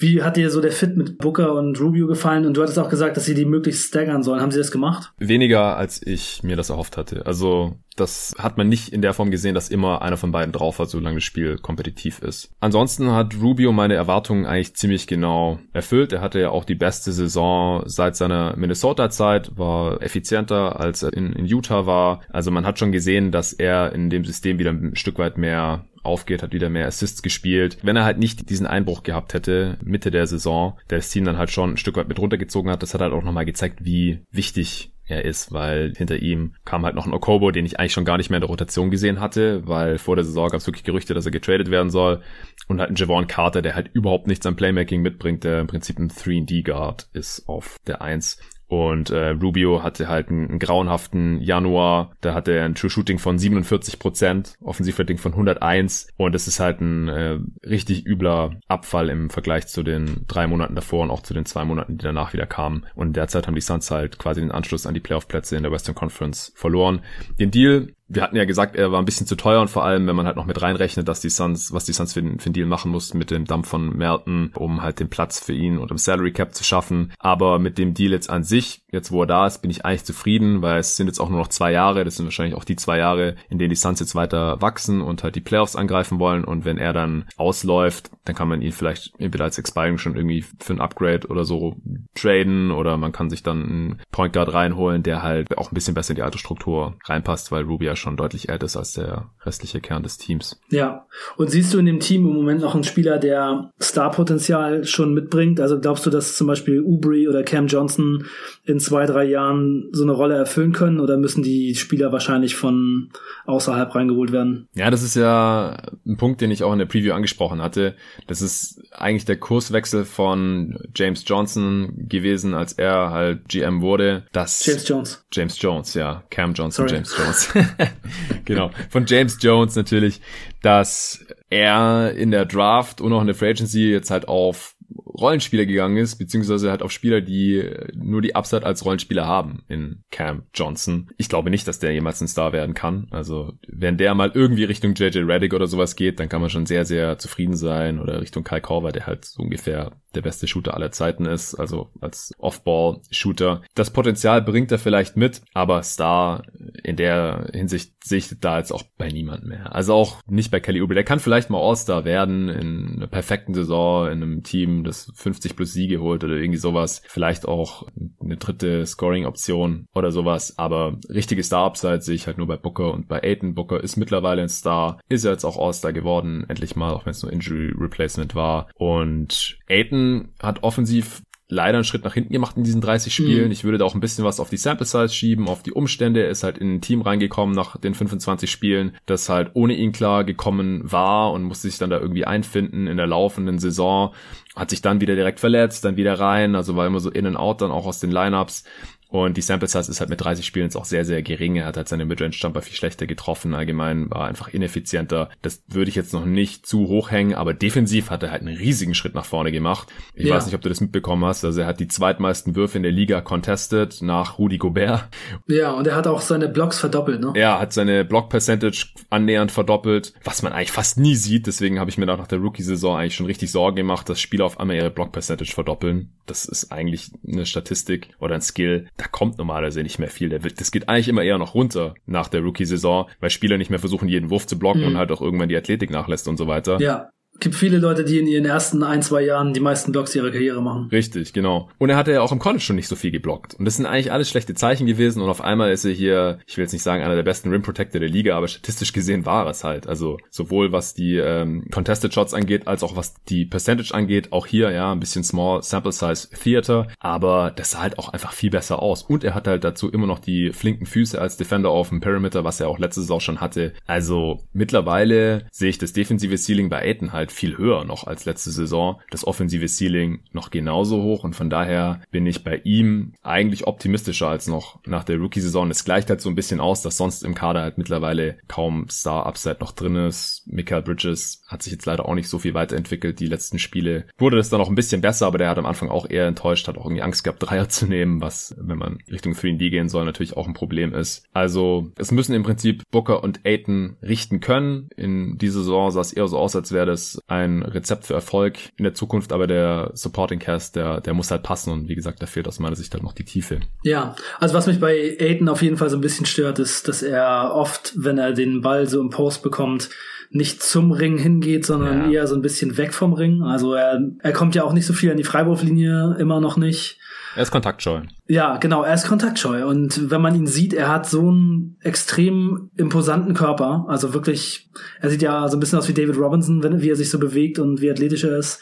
[0.00, 2.46] Wie hat dir so der Fit mit Booker und Rubio gefallen?
[2.46, 4.40] Und du hattest auch gesagt, dass sie die möglichst staggern sollen.
[4.40, 5.12] Haben sie das gemacht?
[5.18, 7.26] Weniger, als ich mir das erhofft hatte.
[7.26, 10.78] Also das hat man nicht in der Form gesehen, dass immer einer von beiden drauf
[10.78, 12.50] hat, solange das Spiel kompetitiv ist.
[12.60, 16.12] Ansonsten hat Rubio meine Erwartungen eigentlich ziemlich genau erfüllt.
[16.12, 21.32] Er hatte ja auch die beste Saison seit seiner Minnesota-Zeit, war effizienter als er in,
[21.32, 22.20] in Utah war.
[22.28, 25.84] Also man hat schon gesehen, dass er in dem System wieder ein Stück weit mehr
[26.02, 27.78] aufgeht, hat wieder mehr Assists gespielt.
[27.82, 31.38] Wenn er halt nicht diesen Einbruch gehabt hätte, Mitte der Saison, der das Team dann
[31.38, 34.22] halt schon ein Stück weit mit runtergezogen hat, das hat halt auch nochmal gezeigt, wie
[34.30, 38.04] wichtig er ist, weil hinter ihm kam halt noch ein Okobo, den ich eigentlich schon
[38.04, 40.84] gar nicht mehr in der Rotation gesehen hatte, weil vor der Saison gab es wirklich
[40.84, 42.22] Gerüchte, dass er getradet werden soll
[42.68, 45.98] und halt ein Javon Carter, der halt überhaupt nichts an Playmaking mitbringt, der im Prinzip
[45.98, 52.12] ein 3D-Guard ist auf der 1 und äh, Rubio hatte halt einen, einen grauenhaften Januar.
[52.20, 56.08] Da hatte er ein True Shooting von 47 Prozent, Offensivrating von 101.
[56.18, 60.74] Und das ist halt ein äh, richtig übler Abfall im Vergleich zu den drei Monaten
[60.74, 62.84] davor und auch zu den zwei Monaten, die danach wieder kamen.
[62.94, 65.94] Und derzeit haben die Suns halt quasi den Anschluss an die Playoff-Plätze in der Western
[65.94, 67.00] Conference verloren.
[67.40, 70.06] Den Deal wir hatten ja gesagt, er war ein bisschen zu teuer und vor allem,
[70.06, 72.48] wenn man halt noch mit reinrechnet, dass die Suns, was die Suns für den, für
[72.48, 75.76] den Deal machen mussten mit dem Dump von Melton, um halt den Platz für ihn
[75.76, 77.12] und im Salary Cap zu schaffen.
[77.18, 80.04] Aber mit dem Deal jetzt an sich, jetzt wo er da ist, bin ich eigentlich
[80.04, 82.04] zufrieden, weil es sind jetzt auch nur noch zwei Jahre.
[82.04, 85.22] Das sind wahrscheinlich auch die zwei Jahre, in denen die Suns jetzt weiter wachsen und
[85.22, 86.44] halt die Playoffs angreifen wollen.
[86.44, 90.44] Und wenn er dann ausläuft, dann kann man ihn vielleicht entweder als Expiring schon irgendwie
[90.58, 91.76] für ein Upgrade oder so
[92.14, 95.94] traden oder man kann sich dann einen Point Guard reinholen, der halt auch ein bisschen
[95.94, 99.30] besser in die alte Struktur reinpasst, weil Ruby ja schon deutlich älter ist als der
[99.44, 100.60] restliche Kern des Teams.
[100.70, 101.06] Ja.
[101.36, 105.60] Und siehst du in dem Team im Moment noch einen Spieler, der Starpotenzial schon mitbringt?
[105.60, 108.24] Also glaubst du, dass zum Beispiel Ubri oder Cam Johnson
[108.64, 112.54] in in zwei, drei Jahren so eine Rolle erfüllen können oder müssen die Spieler wahrscheinlich
[112.54, 113.10] von
[113.44, 114.68] außerhalb reingeholt werden?
[114.74, 117.96] Ja, das ist ja ein Punkt, den ich auch in der Preview angesprochen hatte.
[118.28, 124.26] Das ist eigentlich der Kurswechsel von James Johnson gewesen, als er halt GM wurde.
[124.32, 125.26] Das James Jones.
[125.32, 126.22] James Jones, ja.
[126.30, 127.00] Cam Johnson, Sorry.
[127.00, 127.52] James Jones.
[128.44, 128.70] genau.
[128.90, 130.20] Von James Jones natürlich,
[130.62, 134.76] dass er in der Draft und auch in der Free Agency jetzt halt auf
[135.20, 140.04] Rollenspieler gegangen ist, beziehungsweise halt auf Spieler, die nur die Upside als Rollenspieler haben in
[140.10, 141.10] Cam Johnson.
[141.16, 143.08] Ich glaube nicht, dass der jemals ein Star werden kann.
[143.10, 146.66] Also wenn der mal irgendwie Richtung JJ Reddick oder sowas geht, dann kann man schon
[146.66, 150.74] sehr, sehr zufrieden sein oder Richtung Kai Korver, der halt so ungefähr der beste Shooter
[150.74, 153.62] aller Zeiten ist, also als Off-Ball-Shooter.
[153.74, 156.44] Das Potenzial bringt er vielleicht mit, aber Star
[156.82, 159.74] in der Hinsicht sehe ich da jetzt auch bei niemand mehr.
[159.74, 160.94] Also auch nicht bei Kelly Oubre.
[160.94, 165.56] Der kann vielleicht mal All-Star werden in einer perfekten Saison, in einem Team, das 50
[165.56, 167.02] plus Siege holt oder irgendwie sowas.
[167.06, 167.86] Vielleicht auch
[168.20, 170.58] eine dritte Scoring-Option oder sowas.
[170.58, 173.54] Aber richtige Star-Upside sehe ich halt nur bei Booker und bei Aiton.
[173.54, 177.22] Booker ist mittlerweile ein Star, ist jetzt auch All-Star geworden, endlich mal, auch wenn es
[177.22, 178.68] nur Injury Replacement war.
[178.74, 183.46] Und Aiton hat offensiv leider einen Schritt nach hinten gemacht in diesen 30 Spielen.
[183.46, 183.52] Mhm.
[183.52, 186.22] Ich würde da auch ein bisschen was auf die Sample Size schieben, auf die Umstände.
[186.22, 189.92] Er ist halt in ein Team reingekommen nach den 25 Spielen, das halt ohne ihn
[189.92, 194.14] klar gekommen war und musste sich dann da irgendwie einfinden in der laufenden Saison.
[194.56, 197.36] Hat sich dann wieder direkt verletzt, dann wieder rein, also war immer so in and
[197.36, 198.64] out dann auch aus den Lineups.
[199.08, 201.56] Und die Sample Size ist halt mit 30 Spielen jetzt auch sehr, sehr gering.
[201.56, 203.54] Er hat halt seine Midrange-Jumper viel schlechter getroffen.
[203.54, 205.30] Allgemein war einfach ineffizienter.
[205.40, 208.56] Das würde ich jetzt noch nicht zu hoch hängen, aber defensiv hat er halt einen
[208.56, 209.88] riesigen Schritt nach vorne gemacht.
[210.14, 210.34] Ich ja.
[210.34, 211.44] weiß nicht, ob du das mitbekommen hast.
[211.44, 215.08] Also er hat die zweitmeisten Würfe in der Liga contested nach Rudy Gobert.
[215.46, 217.32] Ja, und er hat auch seine Blocks verdoppelt, ne?
[217.34, 221.46] Er hat seine Block-Percentage annähernd verdoppelt, was man eigentlich fast nie sieht.
[221.46, 224.44] Deswegen habe ich mir da nach der Rookie-Saison eigentlich schon richtig Sorgen gemacht, dass Spieler
[224.44, 226.10] auf einmal ihre Block-Percentage verdoppeln.
[226.26, 230.28] Das ist eigentlich eine Statistik oder ein Skill, da kommt normalerweise nicht mehr viel.
[230.28, 234.08] Das geht eigentlich immer eher noch runter nach der Rookie-Saison, weil Spieler nicht mehr versuchen,
[234.08, 234.88] jeden Wurf zu blocken mhm.
[234.88, 236.80] und halt auch irgendwann die Athletik nachlässt und so weiter.
[236.80, 237.08] Ja
[237.40, 240.62] gibt viele Leute, die in ihren ersten ein, zwei Jahren die meisten Blocks ihrer Karriere
[240.62, 240.88] machen.
[240.90, 241.68] Richtig, genau.
[241.78, 243.54] Und er hatte ja auch im College schon nicht so viel geblockt.
[243.54, 245.22] Und das sind eigentlich alles schlechte Zeichen gewesen.
[245.22, 247.62] Und auf einmal ist er hier, ich will jetzt nicht sagen, einer der besten Rim
[247.62, 249.86] Protector der Liga, aber statistisch gesehen war es halt.
[249.86, 254.32] Also sowohl was die ähm, Contested Shots angeht, als auch was die Percentage angeht.
[254.32, 256.88] Auch hier, ja, ein bisschen Small Sample Size Theater.
[256.98, 259.02] Aber das sah halt auch einfach viel besser aus.
[259.02, 262.44] Und er hat halt dazu immer noch die flinken Füße als Defender auf dem Perimeter,
[262.44, 263.72] was er auch letztes Saison schon hatte.
[263.86, 268.50] Also mittlerweile sehe ich das defensive Ceiling bei Aiden halt viel höher noch als letzte
[268.50, 269.00] Saison.
[269.10, 274.28] Das offensive Ceiling noch genauso hoch und von daher bin ich bei ihm eigentlich optimistischer
[274.28, 275.70] als noch nach der Rookie-Saison.
[275.70, 279.58] Es gleicht halt so ein bisschen aus, dass sonst im Kader halt mittlerweile kaum Star-Upside
[279.60, 280.42] noch drin ist.
[280.46, 283.20] Michael Bridges hat sich jetzt leider auch nicht so viel weiterentwickelt.
[283.20, 285.88] Die letzten Spiele wurde das dann noch ein bisschen besser, aber der hat am Anfang
[285.88, 289.32] auch eher enttäuscht, hat auch irgendwie Angst gehabt, Dreier zu nehmen, was, wenn man Richtung
[289.32, 291.24] 3D gehen soll, natürlich auch ein Problem ist.
[291.32, 294.88] Also es müssen im Prinzip Booker und Aiton richten können.
[294.96, 298.58] In dieser Saison sah es eher so aus, als wäre das ein Rezept für Erfolg
[298.76, 302.22] in der Zukunft, aber der Supporting Cast, der, der muss halt passen und wie gesagt,
[302.22, 303.60] da fehlt aus meiner Sicht halt noch die Tiefe.
[303.82, 307.02] Ja, also was mich bei Aiden auf jeden Fall so ein bisschen stört, ist, dass
[307.02, 309.90] er oft, wenn er den Ball so im Post bekommt,
[310.30, 312.20] nicht zum Ring hingeht, sondern ja.
[312.20, 313.42] eher so ein bisschen weg vom Ring.
[313.42, 316.98] Also er, er kommt ja auch nicht so viel an die Freiwurflinie, immer noch nicht.
[317.36, 318.02] Er ist kontaktscheu.
[318.26, 319.66] Ja, genau, er ist kontaktscheu.
[319.66, 323.86] Und wenn man ihn sieht, er hat so einen extrem imposanten Körper.
[323.88, 326.96] Also wirklich, er sieht ja so ein bisschen aus wie David Robinson, wenn, wie er
[326.96, 328.60] sich so bewegt und wie athletisch er ist.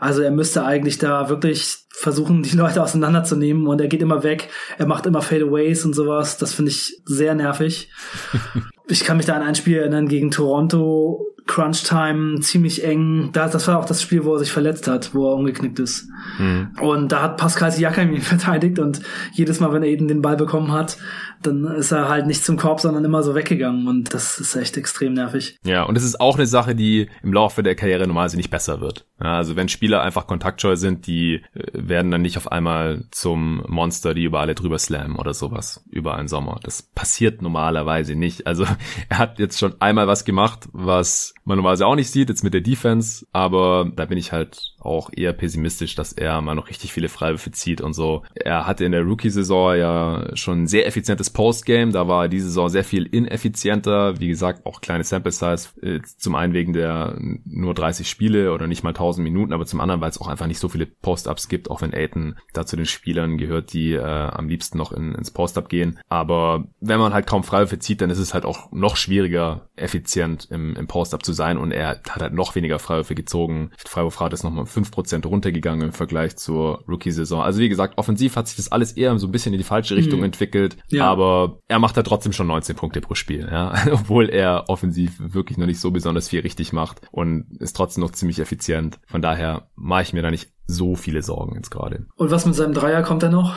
[0.00, 4.48] Also er müsste eigentlich da wirklich versuchen, die Leute auseinanderzunehmen und er geht immer weg.
[4.78, 6.38] Er macht immer Fadeaways und sowas.
[6.38, 7.90] Das finde ich sehr nervig.
[8.88, 11.33] ich kann mich da an ein Spiel erinnern gegen Toronto.
[11.46, 13.30] Crunch Time ziemlich eng.
[13.32, 16.08] Das, das war auch das Spiel, wo er sich verletzt hat, wo er umgeknickt ist.
[16.38, 16.70] Mhm.
[16.80, 19.00] Und da hat Pascal Siakam ihn verteidigt und
[19.32, 20.96] jedes Mal, wenn er eben den Ball bekommen hat,
[21.42, 24.76] dann ist er halt nicht zum Korb, sondern immer so weggegangen und das ist echt
[24.76, 25.58] extrem nervig.
[25.64, 28.80] Ja, und es ist auch eine Sache, die im Laufe der Karriere normalerweise nicht besser
[28.80, 29.06] wird.
[29.20, 33.62] Ja, also wenn Spieler einfach kontaktscheu sind, die äh, werden dann nicht auf einmal zum
[33.68, 36.58] Monster, die über alle drüber slammen oder sowas über einen Sommer.
[36.62, 38.46] Das passiert normalerweise nicht.
[38.46, 38.64] Also
[39.08, 42.54] er hat jetzt schon einmal was gemacht, was man normalerweise auch nicht sieht, jetzt mit
[42.54, 46.92] der Defense, aber da bin ich halt auch eher pessimistisch, dass er mal noch richtig
[46.92, 48.22] viele Freiwürfe zieht und so.
[48.34, 52.84] Er hatte in der Rookie-Saison ja schon sehr effizientes Postgame, da war diese Saison sehr
[52.84, 58.08] viel ineffizienter, wie gesagt, auch kleine Sample Size, äh, zum einen wegen der nur 30
[58.08, 60.68] Spiele oder nicht mal 1000 Minuten, aber zum anderen, weil es auch einfach nicht so
[60.68, 64.78] viele Post-Ups gibt, auch wenn Aiton da zu den Spielern gehört, die äh, am liebsten
[64.78, 65.98] noch in, ins Post-Up gehen.
[66.08, 70.48] Aber wenn man halt kaum Freiwürfe zieht, dann ist es halt auch noch schwieriger, effizient
[70.50, 73.70] im, im Post-Up zu sein und er hat halt noch weniger Freiwürfe gezogen.
[73.76, 77.42] Freiwurfrate ist nochmal 5% runtergegangen im Vergleich zur Rookie-Saison.
[77.42, 79.96] Also wie gesagt, offensiv hat sich das alles eher so ein bisschen in die falsche
[79.96, 80.26] Richtung mhm.
[80.26, 81.06] entwickelt, ja.
[81.06, 85.58] aber er macht da trotzdem schon 19 Punkte pro Spiel, ja, obwohl er offensiv wirklich
[85.58, 88.98] noch nicht so besonders viel richtig macht und ist trotzdem noch ziemlich effizient.
[89.06, 92.06] Von daher mache ich mir da nicht so viele Sorgen jetzt gerade.
[92.16, 93.54] Und was mit seinem Dreier kommt er noch?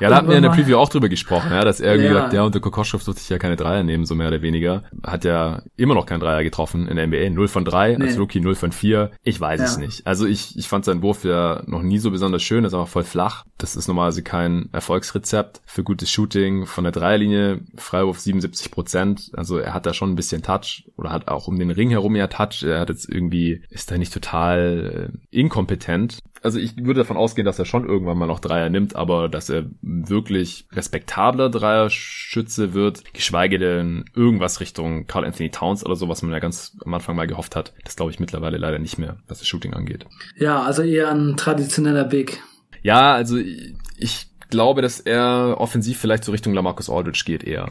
[0.00, 2.12] Ja, da hatten wir in der Preview auch drüber gesprochen, ja, dass er irgendwie ja.
[2.12, 4.84] gesagt, der und der Kokoschov durfte sich ja keine Dreier nehmen, so mehr oder weniger.
[5.04, 7.30] Hat ja immer noch keinen Dreier getroffen in der NBA.
[7.30, 8.04] 0 von 3, nee.
[8.04, 9.10] als Rookie 0 von 4.
[9.22, 9.66] Ich weiß ja.
[9.66, 10.06] es nicht.
[10.06, 13.04] Also ich, ich fand seinen Wurf ja noch nie so besonders schön, ist aber voll
[13.04, 13.44] flach.
[13.56, 16.66] Das ist normalerweise kein Erfolgsrezept für gutes Shooting.
[16.66, 19.30] Von der Dreierlinie, Freiwurf 77 Prozent.
[19.36, 22.14] Also er hat da schon ein bisschen Touch oder hat auch um den Ring herum
[22.14, 22.62] ja Touch.
[22.62, 27.44] Er hat jetzt irgendwie, ist da nicht total äh, inkompetent also ich würde davon ausgehen,
[27.44, 33.12] dass er schon irgendwann mal noch Dreier nimmt, aber dass er wirklich respektabler Dreierschütze wird,
[33.12, 37.16] geschweige denn irgendwas Richtung Carl Anthony Towns oder so, was man ja ganz am Anfang
[37.16, 40.06] mal gehofft hat, das glaube ich mittlerweile leider nicht mehr, was das Shooting angeht.
[40.36, 42.42] Ja, also eher ein traditioneller Big.
[42.82, 47.68] Ja, also ich glaube, dass er offensiv vielleicht so Richtung Lamarcus Aldridge geht eher.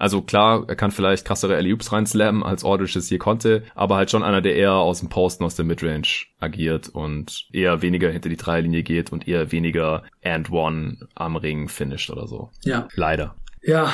[0.00, 4.10] Also klar, er kann vielleicht krassere Alley-Oops reinslammen, als Aldridge es je konnte, aber halt
[4.10, 8.30] schon einer, der eher aus dem Posten, aus der Midrange agiert und eher weniger hinter
[8.30, 12.48] die Dreilinie geht und eher weniger and one am Ring finisht oder so.
[12.62, 12.88] Ja.
[12.94, 13.36] Leider.
[13.62, 13.92] Ja,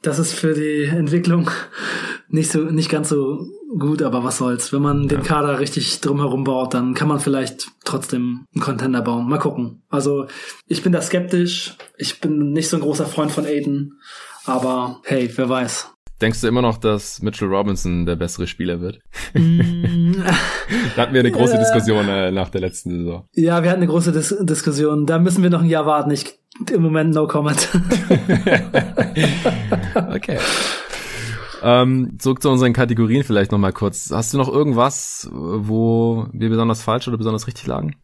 [0.00, 1.50] das ist für die Entwicklung
[2.28, 3.46] nicht so, nicht ganz so
[3.78, 4.72] gut, aber was soll's.
[4.72, 9.28] Wenn man den Kader richtig drumherum baut, dann kann man vielleicht trotzdem einen Contender bauen.
[9.28, 9.82] Mal gucken.
[9.90, 10.28] Also,
[10.66, 11.76] ich bin da skeptisch.
[11.98, 14.00] Ich bin nicht so ein großer Freund von Aiden.
[14.46, 15.88] Aber hey, wer weiß.
[16.20, 19.00] Denkst du immer noch, dass Mitchell Robinson der bessere Spieler wird?
[19.34, 20.12] Mm.
[20.96, 23.26] da hatten wir eine große Diskussion äh, nach der letzten Saison.
[23.34, 25.04] Ja, wir hatten eine große Dis Diskussion.
[25.06, 26.12] Da müssen wir noch ein Jahr warten.
[26.12, 26.38] Ich,
[26.70, 27.68] Im Moment no comment.
[30.14, 30.38] okay.
[31.64, 34.10] Ähm, zurück zu unseren Kategorien vielleicht nochmal kurz.
[34.12, 37.96] Hast du noch irgendwas, wo wir besonders falsch oder besonders richtig lagen?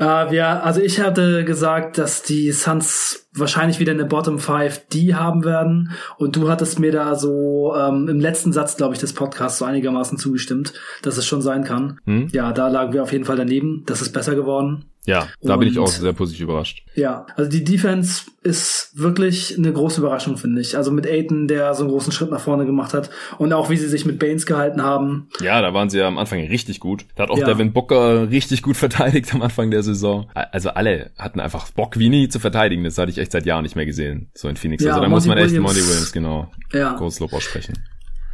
[0.00, 5.14] Äh, wir, also ich hatte gesagt, dass die Suns wahrscheinlich wieder eine Bottom 5 D
[5.14, 5.92] haben werden.
[6.16, 9.66] Und du hattest mir da so ähm, im letzten Satz, glaube ich, des Podcasts so
[9.66, 12.00] einigermaßen zugestimmt, dass es schon sein kann.
[12.06, 12.28] Hm?
[12.32, 13.84] Ja, da lagen wir auf jeden Fall daneben.
[13.86, 14.86] Das ist besser geworden.
[15.06, 16.84] Ja, da und, bin ich auch sehr positiv überrascht.
[16.94, 20.76] Ja, also die Defense ist wirklich eine große Überraschung, finde ich.
[20.76, 23.76] Also mit Aiton, der so einen großen Schritt nach vorne gemacht hat und auch wie
[23.76, 25.28] sie sich mit Baines gehalten haben.
[25.40, 27.06] Ja, da waren sie ja am Anfang richtig gut.
[27.14, 27.46] Da hat auch ja.
[27.46, 30.28] Devin Booker richtig gut verteidigt am Anfang der Saison.
[30.34, 32.84] Also alle hatten einfach Bock wie nie zu verteidigen.
[32.84, 34.84] Das hatte ich echt seit Jahren nicht mehr gesehen, so in Phoenix.
[34.84, 36.92] Ja, also da Monty muss man echt Monty Williams, genau, ja.
[36.94, 37.74] Großlob aussprechen.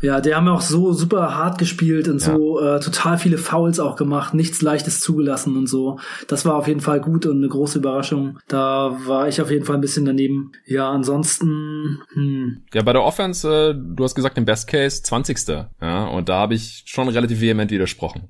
[0.02, 2.34] Ja, die haben ja auch so super hart gespielt und ja.
[2.34, 5.98] so äh, total viele Fouls auch gemacht, nichts Leichtes zugelassen und so.
[6.28, 8.38] Das war auf jeden Fall gut und eine große Überraschung.
[8.48, 10.52] Da war ich auf jeden Fall ein bisschen daneben.
[10.66, 12.02] Ja, ansonsten.
[12.12, 12.62] Hm.
[12.74, 15.36] Ja, bei der Offense, äh, du hast gesagt im Best Case 20.
[15.80, 18.28] Ja, und da habe ich schon relativ vehement widersprochen.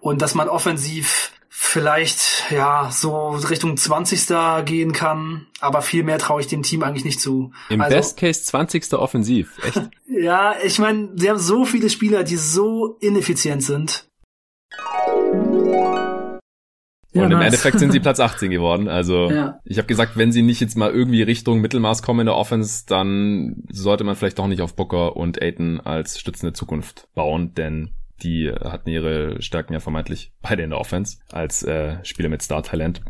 [0.00, 4.66] Und dass man offensiv vielleicht ja so Richtung 20.
[4.66, 7.50] gehen kann, aber viel mehr traue ich dem Team eigentlich nicht zu.
[7.70, 8.92] Im also, Best Case 20.
[8.92, 9.88] offensiv, echt?
[10.06, 14.06] ja, ich meine, sie haben so viele Spieler, die so ineffizient sind.
[17.14, 17.46] Ja, und im nice.
[17.46, 18.88] Endeffekt sind sie Platz 18 geworden.
[18.88, 19.58] Also ja.
[19.64, 22.84] ich habe gesagt, wenn sie nicht jetzt mal irgendwie Richtung Mittelmaß kommen in der Offense,
[22.86, 27.92] dann sollte man vielleicht doch nicht auf Booker und Aiton als stützende Zukunft bauen, denn
[28.22, 33.02] die hatten ihre Stärken ja vermeintlich beide in der Offense als äh, Spieler mit Star-Talent.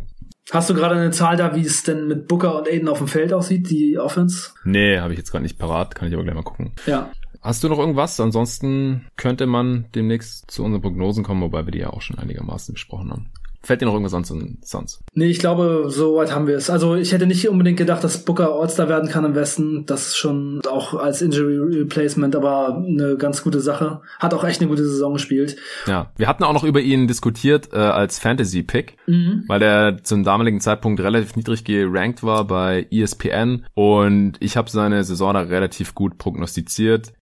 [0.53, 3.09] Hast du gerade eine Zahl da, wie es denn mit Booker und Aiden auf dem
[3.09, 4.51] Feld aussieht, die Offense?
[4.64, 6.73] Nee, habe ich jetzt gerade nicht parat, kann ich aber gleich mal gucken.
[6.87, 7.11] Ja.
[7.42, 8.19] Hast du noch irgendwas?
[8.21, 12.75] Ansonsten könnte man demnächst zu unseren Prognosen kommen, wobei wir die ja auch schon einigermaßen
[12.75, 13.31] besprochen haben.
[13.67, 15.01] Fällt dir noch irgendwas sonst in Suns?
[15.15, 16.71] Nee, ich glaube, so weit haben wir es.
[16.71, 19.87] Also ich hätte nicht unbedingt gedacht, dass Booker All-Star werden kann im Westen.
[19.87, 24.03] Das ist schon auch als Injury Replacement, aber eine ganz gute Sache.
[24.21, 25.57] Hat auch echt eine gute Saison gespielt.
[25.89, 29.43] Ja, wir hatten auch noch über ihn diskutiert äh, als Fantasy-Pick, mhm.
[29.49, 35.03] weil er zum damaligen Zeitpunkt relativ niedrig gerankt war bei ESPN und ich habe seine
[35.03, 37.15] Saison da relativ gut prognostiziert.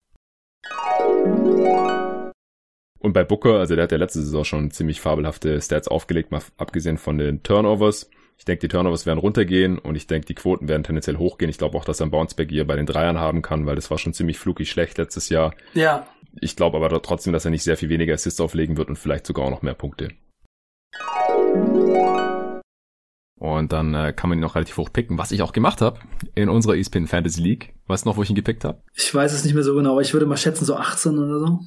[3.05, 6.41] Und bei Booker, also der hat ja letzte Saison schon ziemlich fabelhafte Stats aufgelegt, mal
[6.57, 8.09] abgesehen von den Turnovers.
[8.39, 11.51] Ich denke, die Turnovers werden runtergehen und ich denke, die Quoten werden tendenziell hochgehen.
[11.51, 13.91] Ich glaube auch, dass er ein Bounceback hier bei den Dreiern haben kann, weil das
[13.91, 15.55] war schon ziemlich flukig schlecht letztes Jahr.
[15.75, 16.07] Ja.
[16.41, 19.27] Ich glaube aber trotzdem, dass er nicht sehr viel weniger Assists auflegen wird und vielleicht
[19.27, 20.09] sogar auch noch mehr Punkte.
[23.39, 26.01] Und dann äh, kann man ihn noch relativ hoch picken, was ich auch gemacht habe
[26.35, 27.75] in unserer ESPN Fantasy League.
[27.87, 28.81] Weißt du noch, wo ich ihn gepickt habe?
[28.95, 31.39] Ich weiß es nicht mehr so genau, aber ich würde mal schätzen, so 18 oder
[31.39, 31.59] so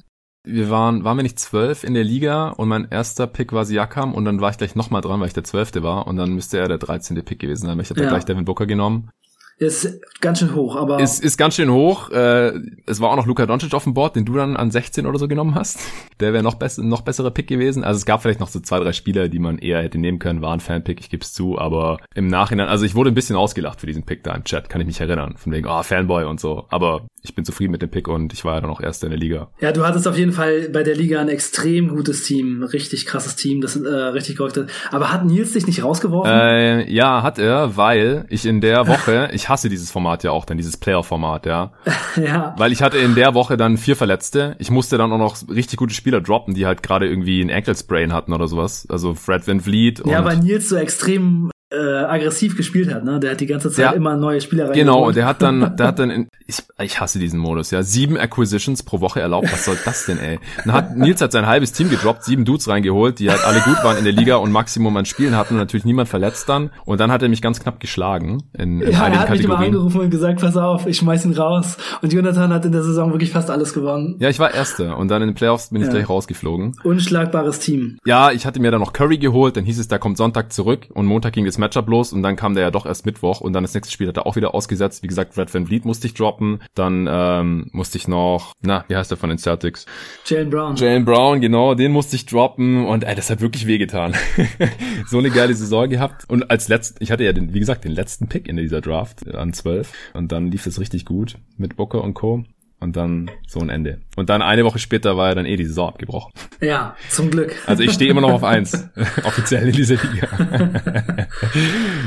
[0.44, 4.14] wir waren, waren wir nicht zwölf in der Liga und mein erster Pick war Siakam
[4.14, 6.58] und dann war ich gleich nochmal dran, weil ich der zwölfte war und dann müsste
[6.58, 8.08] er der dreizehnte Pick gewesen sein, weil ich habe ja.
[8.08, 9.10] gleich Devin Booker genommen.
[9.58, 11.00] Ist ganz schön hoch, aber.
[11.00, 12.10] Ist, ist ganz schön hoch.
[12.10, 12.52] Äh,
[12.86, 15.18] es war auch noch Luka Doncic auf dem Board, den du dann an 16 oder
[15.18, 15.80] so genommen hast.
[16.20, 17.82] Der wäre noch, bess noch besserer Pick gewesen.
[17.82, 20.42] Also es gab vielleicht noch so zwei, drei Spieler, die man eher hätte nehmen können.
[20.42, 21.58] War ein Fanpick, ich gebe es zu.
[21.58, 24.68] Aber im Nachhinein, also ich wurde ein bisschen ausgelacht für diesen Pick da im Chat,
[24.68, 25.34] kann ich mich erinnern.
[25.36, 26.66] Von wegen, oh, Fanboy und so.
[26.68, 29.10] Aber ich bin zufrieden mit dem Pick und ich war ja dann auch Erster in
[29.10, 29.50] der Liga.
[29.60, 32.62] Ja, du hattest auf jeden Fall bei der Liga ein extrem gutes Team.
[32.62, 34.68] Richtig krasses Team, das äh, richtig korrekt hat.
[34.92, 36.30] Aber hat Nils dich nicht rausgeworfen?
[36.32, 40.44] Äh, ja, hat er, weil ich in der Woche, ich hasse dieses Format ja auch
[40.44, 41.72] dann, dieses Player-Format, ja.
[42.16, 42.54] ja.
[42.58, 44.56] Weil ich hatte in der Woche dann vier Verletzte.
[44.58, 47.74] Ich musste dann auch noch richtig gute Spieler droppen, die halt gerade irgendwie ein Ankle
[47.74, 48.86] Sprain hatten oder sowas.
[48.90, 50.02] Also Fred Van Vliet.
[50.06, 53.20] Ja, weil Nils so extrem äh, aggressiv gespielt hat, ne?
[53.20, 53.90] Der hat die ganze Zeit Ja.
[53.92, 57.18] immer neue Spieler Genau, und der hat dann, der hat dann, in, ich, ich hasse
[57.18, 59.52] diesen Modus, ja, sieben Acquisitions pro Woche erlaubt.
[59.52, 60.38] Was soll das denn, ey?
[60.64, 63.76] Dann hat Nils hat sein halbes Team gedroppt, sieben Dudes reingeholt, die halt alle gut
[63.84, 66.70] waren in der Liga und Maximum an Spielen hatten und natürlich niemand verletzt dann.
[66.86, 69.56] Und dann hat er mich ganz knapp geschlagen in, in Ja, er hat mich immer
[69.56, 69.74] Kategorien.
[69.74, 71.76] angerufen und gesagt, pass auf, ich schmeiß ihn raus.
[72.00, 74.16] Und Jonathan hat in der Saison wirklich fast alles gewonnen.
[74.20, 75.92] Ja, ich war Erster und dann in den Playoffs bin ich Ja.
[75.92, 76.76] gleich rausgeflogen.
[76.82, 77.98] Unschlagbares Team.
[78.06, 80.86] Ja, ich hatte mir dann noch Curry geholt, dann hieß es, der kommt Sonntag zurück
[80.94, 83.64] und Montag ging Matchup los und dann kam der ja doch erst Mittwoch und dann
[83.64, 85.02] das nächste Spiel hat er auch wieder ausgesetzt.
[85.02, 88.96] Wie gesagt, Red Van Vliet musste ich droppen, dann ähm, musste ich noch, na, wie
[88.96, 89.86] heißt der von den Celtics?
[90.26, 90.76] Jalen Brown.
[90.76, 94.14] Jalen Brown, genau, den musste ich droppen und ey, das hat wirklich wehgetan.
[95.06, 97.92] so eine geile Saison gehabt und als letzten, ich hatte ja den, wie gesagt, den
[97.92, 101.76] letzten Pick in dieser Draft äh, an 12 und dann lief es richtig gut mit
[101.76, 102.44] Booker und Co.
[102.80, 103.98] Und dann so ein Ende.
[104.16, 106.32] Und dann eine Woche später war ja dann eh die Saison abgebrochen.
[106.60, 107.56] Ja, zum Glück.
[107.66, 108.88] Also ich stehe immer noch auf eins,
[109.24, 110.28] offiziell in dieser Liga.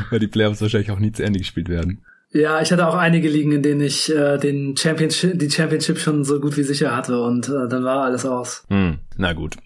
[0.10, 2.02] Weil die Playoffs wahrscheinlich auch nie zu Ende gespielt werden.
[2.34, 6.24] Ja, ich hatte auch einige Ligen, in denen ich äh, den Championship, die Championship schon
[6.24, 8.64] so gut wie sicher hatte und äh, dann war alles aus.
[8.70, 9.58] Hm, na gut.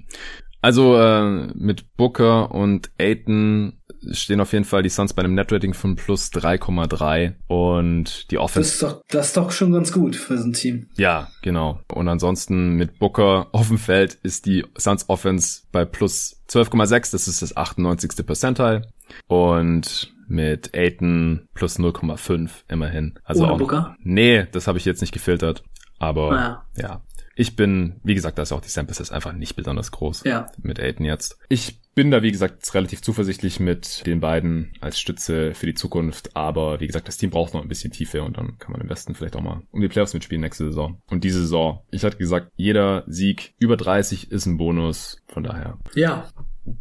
[0.65, 3.73] Also äh, mit Booker und Aiton
[4.09, 8.43] stehen auf jeden Fall die Suns bei einem Netrating von plus 3,3 und die Das
[8.45, 10.87] Offense ist doch, das ist doch schon ganz gut für so ein Team.
[10.97, 11.81] Ja, genau.
[11.93, 17.11] Und ansonsten mit Booker auf dem Feld ist die Suns Offense bei plus 12,6.
[17.11, 18.25] Das ist das 98.
[18.25, 18.87] Percentile.
[19.27, 23.19] Und mit Aiton plus 0,5 immerhin.
[23.23, 23.95] Also Ohne auch, Booker?
[23.99, 25.63] Nee, das habe ich jetzt nicht gefiltert.
[25.99, 27.01] Aber Ah, ja.
[27.35, 30.47] Ich bin, wie gesagt, da ist auch die Sample ist einfach nicht besonders groß Ja.
[30.61, 31.37] mit Aiton jetzt.
[31.49, 36.35] Ich bin da, wie gesagt, relativ zuversichtlich mit den beiden als Stütze für die Zukunft.
[36.35, 38.87] Aber wie gesagt, das Team braucht noch ein bisschen Tiefe und dann kann man im
[38.87, 41.01] besten vielleicht auch mal um die Playoffs mitspielen nächste Saison.
[41.07, 45.21] Und diese Saison, ich hatte gesagt, jeder Sieg über 30 ist ein Bonus.
[45.27, 45.77] Von daher.
[45.95, 46.29] Ja,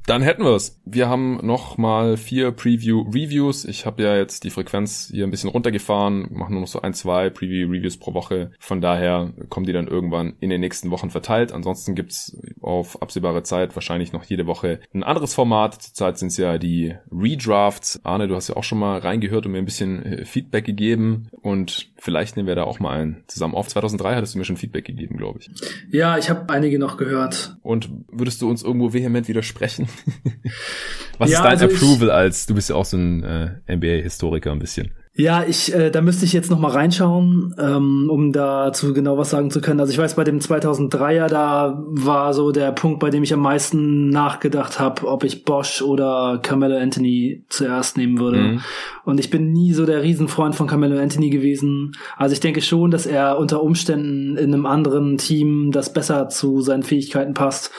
[0.06, 0.80] Dann hätten wir es.
[0.84, 3.64] Wir haben noch mal vier Preview-Reviews.
[3.64, 6.94] Ich habe ja jetzt die Frequenz hier ein bisschen runtergefahren, mache nur noch so ein,
[6.94, 8.52] zwei Preview-Reviews pro Woche.
[8.58, 11.52] Von daher kommen die dann irgendwann in den nächsten Wochen verteilt.
[11.52, 15.74] Ansonsten gibt's auf absehbare Zeit wahrscheinlich noch jede Woche ein anderes Format.
[15.74, 18.00] Zurzeit sind es ja die Redrafts.
[18.04, 21.28] Arne, du hast ja auch schon mal reingehört und mir ein bisschen äh, Feedback gegeben.
[21.42, 23.68] Und vielleicht nehmen wir da auch mal einen zusammen auf.
[23.68, 25.50] 2003 hattest du mir schon Feedback gegeben, glaube ich.
[25.90, 27.56] ja, ich habe einige noch gehört.
[27.62, 29.73] Und würdest du uns irgendwo vehement widersprechen?
[31.18, 33.76] Was Ja, ist dein also ich- Approval als, du bist ja auch so ein äh,
[33.76, 34.90] NBA-Historiker ein bisschen.
[35.16, 39.30] Ja, ich, äh, da müsste ich jetzt noch mal reinschauen, ähm, um dazu genau was
[39.30, 39.78] sagen zu können.
[39.78, 43.38] Also ich weiß, bei dem 2003er, da war so der Punkt, bei dem ich am
[43.38, 48.38] meisten nachgedacht habe, ob ich Bosch oder Carmelo Anthony zuerst nehmen würde.
[48.38, 48.60] Mhm.
[49.04, 51.92] Und ich bin nie so der Riesenfreund von Carmelo Anthony gewesen.
[52.16, 56.60] Also ich denke schon, dass er unter Umständen in einem anderen Team, das besser zu
[56.60, 57.70] seinen Fähigkeiten passt,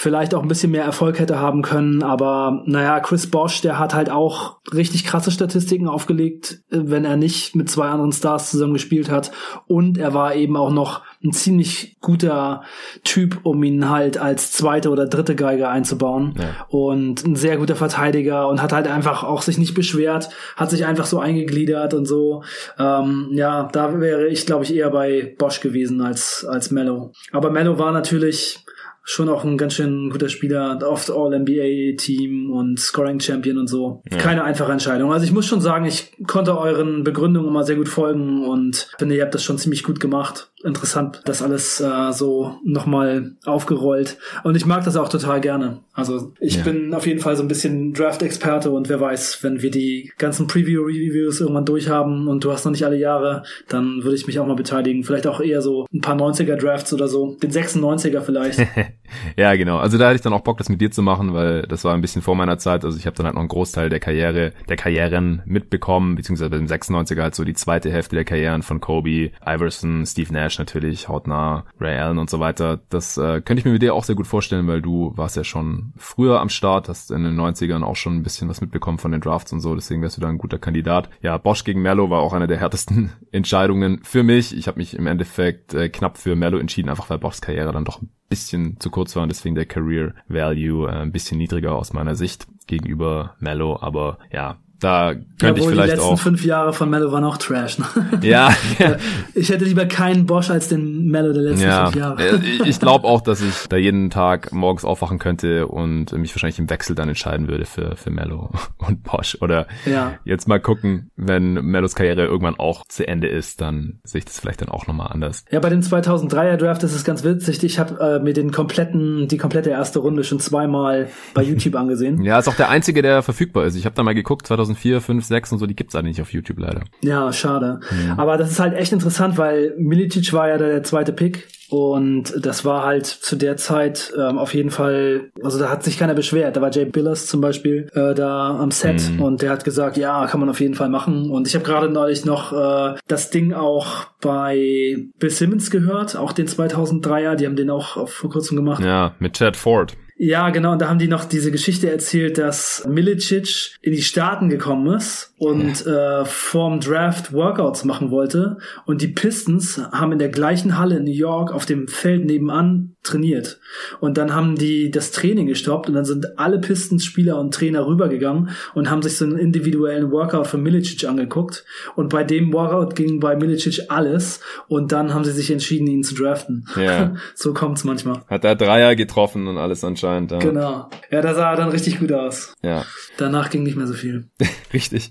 [0.00, 3.94] vielleicht auch ein bisschen mehr Erfolg hätte haben können, aber naja, Chris Bosch, der hat
[3.94, 8.74] halt auch richtig krasse Statistiken aufgelegt, äh, wenn er nicht mit zwei anderen Stars zusammen
[8.74, 9.32] gespielt hat
[9.66, 12.62] und er war eben auch noch ein ziemlich guter
[13.02, 16.66] Typ, um ihn halt als zweite oder dritte Geige einzubauen Ja.
[16.68, 20.86] und ein sehr guter Verteidiger und hat halt einfach auch sich nicht beschwert, hat sich
[20.86, 22.44] einfach so eingegliedert und so.
[22.78, 27.10] Ähm, ja, da wäre ich, glaube ich, eher bei Bosch gewesen als, als Mello.
[27.32, 28.64] Aber Mello war natürlich
[29.10, 34.02] schon auch ein ganz schön guter Spieler, oft All-NBA-Team und Scoring-Champion und so.
[34.10, 34.18] Ja.
[34.18, 35.14] Keine einfache Entscheidung.
[35.14, 39.16] Also ich muss schon sagen, ich konnte euren Begründungen immer sehr gut folgen und finde,
[39.16, 40.50] ihr habt das schon ziemlich gut gemacht.
[40.64, 44.18] Interessant, das alles äh, so nochmal aufgerollt.
[44.42, 45.78] Und ich mag das auch total gerne.
[45.92, 46.62] Also ich Ja.
[46.64, 50.48] bin auf jeden Fall so ein bisschen Draft-Experte und wer weiß, wenn wir die ganzen
[50.48, 54.46] Preview-Reviews irgendwann durchhaben und du hast noch nicht alle Jahre, dann würde ich mich auch
[54.46, 55.04] mal beteiligen.
[55.04, 57.36] Vielleicht auch eher so ein paar 90er-Drafts oder so.
[57.42, 58.58] Den 96er vielleicht.
[59.36, 59.78] ja, genau.
[59.78, 61.94] Also da hatte ich dann auch Bock, das mit dir zu machen, weil das war
[61.94, 62.84] ein bisschen vor meiner Zeit.
[62.84, 66.66] Also ich habe dann halt noch einen Großteil der Karriere, der Karrieren mitbekommen, beziehungsweise beim
[66.66, 71.08] 96er halt so die zweite Hälfte der Karrieren von Kobe, Iverson, Steve Nash Nash natürlich,
[71.08, 72.80] hautnah, Ray Allen und so weiter.
[72.88, 75.44] Das äh, könnte ich mir mit dir auch sehr gut vorstellen, weil du warst ja
[75.44, 79.12] schon früher am Start, hast in den 90ern auch schon ein bisschen was mitbekommen von
[79.12, 81.10] den Drafts und so, deswegen wärst du da ein guter Kandidat.
[81.20, 84.56] Ja, Bosch gegen Mello war auch eine der härtesten Entscheidungen für mich.
[84.56, 87.84] Ich habe mich im Endeffekt äh, knapp für Mello entschieden, einfach weil Boschs Karriere dann
[87.84, 91.74] doch ein bisschen zu kurz war und deswegen der Career Value äh, ein bisschen niedriger
[91.74, 95.84] aus meiner Sicht gegenüber Mello, aber ja, da könnte ja, ich vielleicht auch.
[95.84, 97.78] Die letzten auch fünf Jahre von Mello waren auch Trash.
[97.78, 97.86] Ne?
[98.22, 98.54] Ja.
[99.34, 102.40] Ich hätte lieber keinen Bosch als den Mello der letzten ja, fünf Jahre.
[102.64, 106.70] Ich glaube auch, dass ich da jeden Tag morgens aufwachen könnte und mich wahrscheinlich im
[106.70, 109.36] Wechsel dann entscheiden würde für, für Mello und Bosch.
[109.40, 110.14] Oder ja.
[110.24, 114.40] jetzt mal gucken, wenn Mellos Karriere irgendwann auch zu Ende ist, dann sehe ich das
[114.40, 115.44] vielleicht dann auch nochmal anders.
[115.50, 117.62] Ja, bei dem 2003er Draft ist es ganz witzig.
[117.62, 122.22] Ich habe äh, mir den kompletten, die komplette erste Runde schon zweimal bei YouTube angesehen.
[122.22, 123.76] Ja, ist auch der einzige, der verfügbar ist.
[123.76, 126.20] Ich habe da mal geguckt, 2000 2004, 5, 6 und so, die gibt's alle nicht
[126.20, 126.82] auf YouTube leider.
[127.02, 127.80] Ja, schade.
[127.90, 128.18] Mhm.
[128.18, 132.64] Aber das ist halt echt interessant, weil Milicic war ja der zweite Pick und das
[132.64, 136.56] war halt zu der Zeit ähm, auf jeden Fall, also da hat sich keiner beschwert.
[136.56, 139.22] Da war Jay Billers zum Beispiel äh, da am Set mhm.
[139.22, 141.30] und der hat gesagt, ja, kann man auf jeden Fall machen.
[141.30, 146.32] Und ich habe gerade neulich noch äh, das Ding auch bei Bill Simmons gehört, auch
[146.32, 148.82] den 2003er, die haben den auch vor kurzem gemacht.
[148.82, 149.96] Ja, mit Chad Ford.
[150.20, 150.72] Ja, genau.
[150.72, 155.32] Und da haben die noch diese Geschichte erzählt, dass Milicic in die Staaten gekommen ist
[155.38, 156.22] und ja.
[156.22, 158.58] äh, vorm Draft Workouts machen wollte.
[158.86, 162.96] Und die Pistons haben in der gleichen Halle in New York auf dem Feld nebenan
[163.04, 163.60] trainiert.
[164.00, 168.50] Und dann haben die das Training gestoppt und dann sind alle Pistons-Spieler und Trainer rübergegangen
[168.74, 171.64] und haben sich so einen individuellen Workout von Milicic angeguckt.
[171.94, 174.40] Und bei dem Workout ging bei Milicic alles.
[174.66, 176.66] Und dann haben sie sich entschieden, ihn zu draften.
[176.76, 177.14] Ja.
[177.34, 178.22] so kommt's manchmal.
[178.26, 180.32] Hat er Dreier getroffen und alles anscheinend.
[180.32, 180.38] Ja.
[180.38, 180.90] Genau.
[181.10, 182.54] Ja, da sah er dann richtig gut aus.
[182.62, 182.84] Ja.
[183.16, 184.28] Danach ging nicht mehr so viel.
[184.72, 185.10] richtig.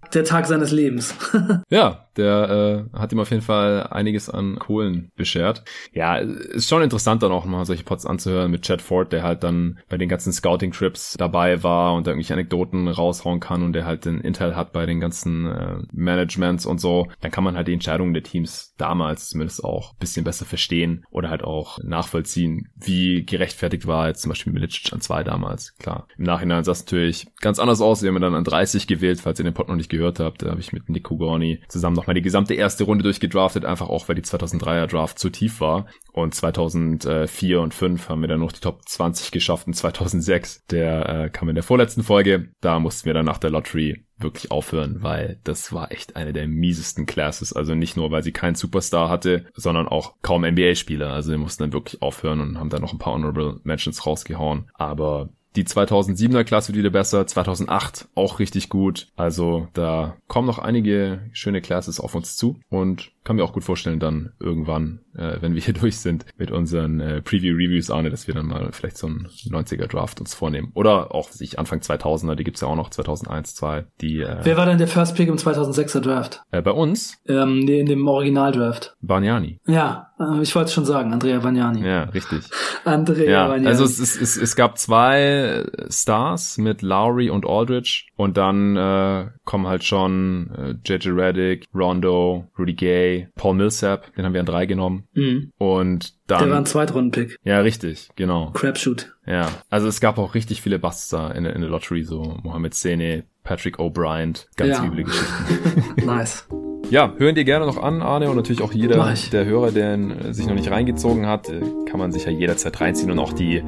[0.13, 1.15] Der Tag seines Lebens.
[1.69, 5.63] ja, der äh, hat ihm auf jeden Fall einiges an Kohlen beschert.
[5.93, 9.43] Ja, ist schon interessant dann auch mal solche Pots anzuhören mit Chad Ford, der halt
[9.43, 13.85] dann bei den ganzen Scouting-Trips dabei war und da irgendwelche Anekdoten raushauen kann und der
[13.85, 17.07] halt den Intel hat bei den ganzen äh, Managements und so.
[17.21, 21.05] Dann kann man halt die Entscheidungen der Teams damals zumindest auch ein bisschen besser verstehen
[21.09, 25.75] oder halt auch nachvollziehen, wie gerechtfertigt war jetzt zum Beispiel Milicic an zwei damals.
[25.77, 28.01] Klar, im Nachhinein sah es natürlich ganz anders aus.
[28.01, 30.41] Wir haben dann an 30 gewählt, falls ihr den Pod noch nicht gehört habt.
[30.41, 34.07] Da habe ich mit Nick Kugorni zusammen nochmal die gesamte erste Runde durchgedraftet, einfach auch,
[34.07, 35.87] weil die 2003er Draft zu tief war.
[36.13, 41.09] Und 2004 und 5 haben wir dann noch die Top 20 geschafft und 2006, der
[41.09, 42.49] äh, kam in der vorletzten Folge.
[42.61, 46.47] Da mussten wir dann nach der Lottery wirklich aufhören, weil das war echt eine der
[46.47, 47.53] miesesten Classes.
[47.53, 51.11] Also nicht nur, weil sie keinen Superstar hatte, sondern auch kaum NBA-Spieler.
[51.11, 54.69] Also wir mussten dann wirklich aufhören und haben dann noch ein paar Honorable Mentions rausgehauen.
[54.73, 59.07] Aber die 2007er Klasse wird wieder besser, 2008 auch richtig gut.
[59.15, 63.63] Also da kommen noch einige schöne Classes auf uns zu und kann mir auch gut
[63.63, 68.27] vorstellen, dann irgendwann, äh, wenn wir hier durch sind mit unseren äh, Preview-Reviews, Arne, dass
[68.27, 70.71] wir dann mal vielleicht so einen 90er Draft uns vornehmen.
[70.73, 73.85] Oder auch sich Anfang 2000er, die gibt's ja auch noch, 2001, 2.
[74.01, 76.41] Die, äh, Wer war denn der First Pick im 2006er Draft?
[76.51, 77.17] Äh, bei uns?
[77.27, 78.95] Ähm, nee, in dem Original-Draft.
[79.01, 79.59] Bargnani.
[79.67, 81.85] Ja, äh, ich wollte es schon sagen, Andrea Bargnani.
[81.85, 82.43] Ja, richtig.
[82.85, 83.67] Andrea ja, Bargnani.
[83.67, 89.29] Also es, es, es, es gab zwei Stars mit Lowry und Aldridge und dann äh,
[89.45, 94.45] kommen halt schon äh, JJ Reddick, Rondo, Rudy Gay, Paul Millsap, den haben wir an
[94.45, 95.03] drei genommen.
[95.13, 95.51] Mhm.
[95.57, 96.39] Und dann.
[96.39, 97.37] Der war ein Zweitrunden-Pick.
[97.43, 98.51] Ja, richtig, genau.
[98.51, 99.13] Crapshoot.
[99.25, 102.73] Ja, also es gab auch richtig viele Busts da in, in der Lottery, so Mohamed
[102.73, 104.85] Sene, Patrick O'Brien, ganz ja.
[104.85, 105.93] üble Geschichten.
[106.05, 106.47] nice.
[106.89, 110.45] Ja, hören dir gerne noch an, Arne, und natürlich auch jeder der Hörer, der sich
[110.45, 113.63] noch nicht reingezogen hat, äh, kann man sich ja jederzeit reinziehen und auch die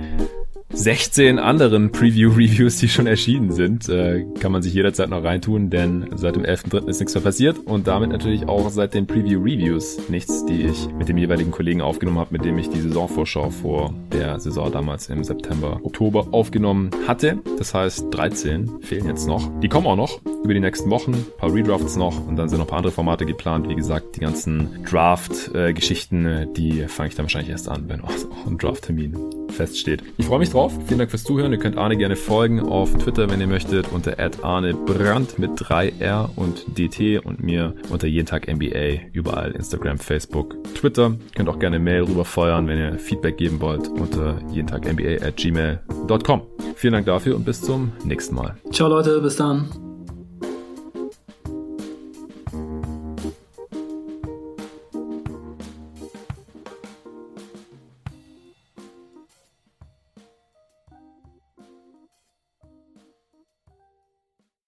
[0.73, 6.09] 16 anderen Preview-Reviews, die schon erschienen sind, äh, kann man sich jederzeit noch reintun, denn
[6.15, 6.87] seit dem 11.3.
[6.89, 11.09] ist nichts mehr passiert und damit natürlich auch seit den Preview-Reviews nichts, die ich mit
[11.09, 15.23] dem jeweiligen Kollegen aufgenommen habe, mit dem ich die Saisonvorschau vor der Saison damals im
[15.23, 17.37] September, Oktober aufgenommen hatte.
[17.57, 19.49] Das heißt, 13 fehlen jetzt noch.
[19.59, 22.57] Die kommen auch noch über die nächsten Wochen, ein paar Redrafts noch und dann sind
[22.57, 23.69] noch ein paar andere Formate geplant.
[23.69, 28.11] Wie gesagt, die ganzen Draft-Geschichten, äh, die fange ich dann wahrscheinlich erst an, wenn auch
[28.47, 30.03] ein Draft-Termin feststeht.
[30.17, 30.73] Ich freue mich drauf.
[30.87, 31.51] Vielen Dank fürs Zuhören.
[31.51, 36.77] Ihr könnt Arne gerne folgen auf Twitter, wenn ihr möchtet, unter @arnebrand mit 3R und
[36.77, 41.11] DT und mir unter jeden Tag NBA überall Instagram, Facebook, Twitter.
[41.11, 45.25] Ihr könnt auch gerne Mail rüberfeuern, wenn ihr Feedback geben wollt unter jeden Tag NBA
[45.25, 46.41] at gmail.com.
[46.75, 48.55] Vielen Dank dafür und bis zum nächsten Mal.
[48.71, 49.82] Ciao Leute, bis dann.